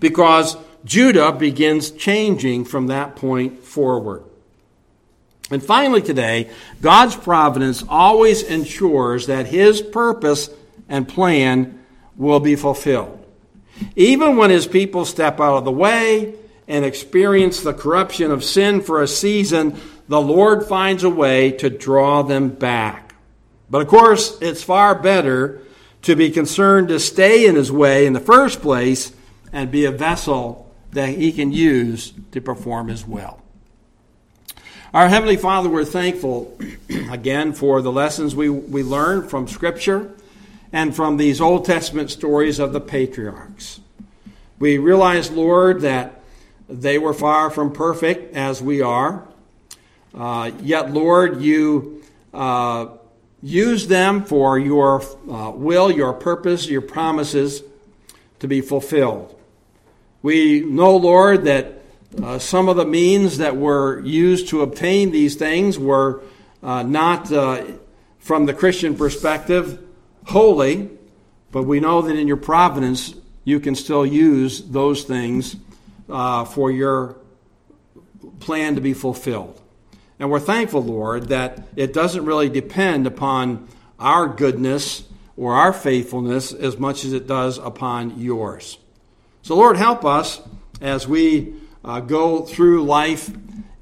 because 0.00 0.56
Judah 0.84 1.30
begins 1.30 1.92
changing 1.92 2.64
from 2.64 2.88
that 2.88 3.14
point 3.14 3.62
forward. 3.64 4.24
And 5.52 5.62
finally, 5.62 6.02
today, 6.02 6.50
God's 6.80 7.14
providence 7.14 7.84
always 7.88 8.42
ensures 8.42 9.26
that 9.26 9.46
His 9.46 9.80
purpose 9.80 10.50
and 10.88 11.08
plan 11.08 11.84
will 12.16 12.40
be 12.40 12.56
fulfilled. 12.56 13.19
Even 13.96 14.36
when 14.36 14.50
his 14.50 14.66
people 14.66 15.04
step 15.04 15.40
out 15.40 15.58
of 15.58 15.64
the 15.64 15.72
way 15.72 16.34
and 16.68 16.84
experience 16.84 17.60
the 17.60 17.74
corruption 17.74 18.30
of 18.30 18.44
sin 18.44 18.80
for 18.80 19.02
a 19.02 19.08
season, 19.08 19.78
the 20.08 20.20
Lord 20.20 20.66
finds 20.66 21.04
a 21.04 21.10
way 21.10 21.52
to 21.52 21.70
draw 21.70 22.22
them 22.22 22.48
back. 22.48 23.14
But 23.68 23.82
of 23.82 23.88
course, 23.88 24.38
it's 24.40 24.62
far 24.62 24.94
better 24.94 25.60
to 26.02 26.16
be 26.16 26.30
concerned 26.30 26.88
to 26.88 26.98
stay 26.98 27.46
in 27.46 27.54
his 27.54 27.70
way 27.70 28.06
in 28.06 28.12
the 28.12 28.20
first 28.20 28.60
place 28.60 29.12
and 29.52 29.70
be 29.70 29.84
a 29.84 29.90
vessel 29.90 30.72
that 30.92 31.10
he 31.10 31.32
can 31.32 31.52
use 31.52 32.12
to 32.32 32.40
perform 32.40 32.88
his 32.88 33.06
will. 33.06 33.40
Our 34.92 35.08
Heavenly 35.08 35.36
Father, 35.36 35.68
we're 35.68 35.84
thankful 35.84 36.58
again 37.10 37.52
for 37.52 37.80
the 37.80 37.92
lessons 37.92 38.34
we, 38.34 38.48
we 38.48 38.82
learn 38.82 39.28
from 39.28 39.46
Scripture 39.46 40.12
and 40.72 40.94
from 40.94 41.16
these 41.16 41.40
Old 41.40 41.64
Testament 41.64 42.10
stories 42.10 42.58
of 42.58 42.72
the 42.72 42.80
patriarchs. 42.80 43.80
We 44.58 44.78
realize, 44.78 45.30
Lord, 45.30 45.80
that 45.80 46.20
they 46.68 46.98
were 46.98 47.14
far 47.14 47.50
from 47.50 47.72
perfect 47.72 48.34
as 48.34 48.62
we 48.62 48.80
are. 48.80 49.26
Uh, 50.14 50.52
yet, 50.62 50.92
Lord, 50.92 51.40
you 51.40 52.02
uh, 52.32 52.88
use 53.42 53.88
them 53.88 54.24
for 54.24 54.58
your 54.58 55.02
uh, 55.30 55.50
will, 55.54 55.90
your 55.90 56.12
purpose, 56.12 56.68
your 56.68 56.82
promises 56.82 57.62
to 58.38 58.48
be 58.48 58.60
fulfilled. 58.60 59.34
We 60.22 60.60
know, 60.60 60.96
Lord, 60.96 61.44
that 61.44 61.82
uh, 62.22 62.38
some 62.38 62.68
of 62.68 62.76
the 62.76 62.84
means 62.84 63.38
that 63.38 63.56
were 63.56 64.00
used 64.00 64.48
to 64.48 64.62
obtain 64.62 65.10
these 65.10 65.36
things 65.36 65.78
were 65.78 66.22
uh, 66.62 66.82
not, 66.82 67.32
uh, 67.32 67.64
from 68.18 68.46
the 68.46 68.52
Christian 68.52 68.96
perspective, 68.96 69.82
holy, 70.26 70.90
but 71.50 71.64
we 71.64 71.80
know 71.80 72.02
that 72.02 72.16
in 72.16 72.28
your 72.28 72.36
providence 72.36 73.14
you 73.44 73.60
can 73.60 73.74
still 73.74 74.06
use 74.06 74.62
those 74.62 75.04
things 75.04 75.56
uh, 76.08 76.44
for 76.44 76.70
your 76.70 77.16
plan 78.38 78.74
to 78.74 78.80
be 78.80 78.92
fulfilled. 78.92 79.60
And 80.18 80.30
we're 80.30 80.40
thankful, 80.40 80.82
Lord, 80.82 81.28
that 81.28 81.66
it 81.76 81.92
doesn't 81.92 82.26
really 82.26 82.48
depend 82.48 83.06
upon 83.06 83.68
our 83.98 84.28
goodness 84.28 85.04
or 85.36 85.54
our 85.54 85.72
faithfulness 85.72 86.52
as 86.52 86.78
much 86.78 87.04
as 87.04 87.12
it 87.12 87.26
does 87.26 87.56
upon 87.58 88.20
yours. 88.20 88.78
So, 89.42 89.56
Lord, 89.56 89.78
help 89.78 90.04
us 90.04 90.42
as 90.82 91.08
we 91.08 91.54
uh, 91.82 92.00
go 92.00 92.42
through 92.42 92.84
life 92.84 93.30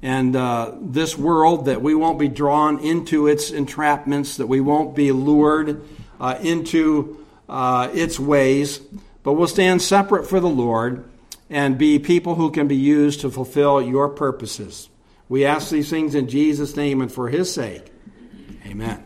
and 0.01 0.33
uh, 0.35 0.75
this 0.79 1.17
world 1.17 1.65
that 1.65 1.81
we 1.81 1.93
won't 1.93 2.17
be 2.17 2.29
drawn 2.29 2.79
into 2.79 3.27
its 3.27 3.51
entrapments, 3.51 4.37
that 4.37 4.47
we 4.47 4.61
won't 4.61 4.95
be 4.95 5.11
lured 5.11 5.83
uh, 6.19 6.37
into 6.41 7.25
uh, 7.47 7.89
its 7.93 8.19
ways, 8.19 8.79
but 9.23 9.33
we'll 9.33 9.47
stand 9.47 9.81
separate 9.81 10.27
for 10.27 10.39
the 10.39 10.49
Lord 10.49 11.03
and 11.49 11.77
be 11.77 11.99
people 11.99 12.35
who 12.35 12.51
can 12.51 12.67
be 12.67 12.75
used 12.75 13.21
to 13.21 13.31
fulfill 13.31 13.81
your 13.81 14.09
purposes. 14.09 14.89
We 15.27 15.45
ask 15.45 15.69
these 15.69 15.89
things 15.89 16.15
in 16.15 16.27
Jesus' 16.27 16.75
name 16.75 17.01
and 17.01 17.11
for 17.11 17.29
his 17.29 17.53
sake. 17.53 17.91
Amen. 18.65 19.05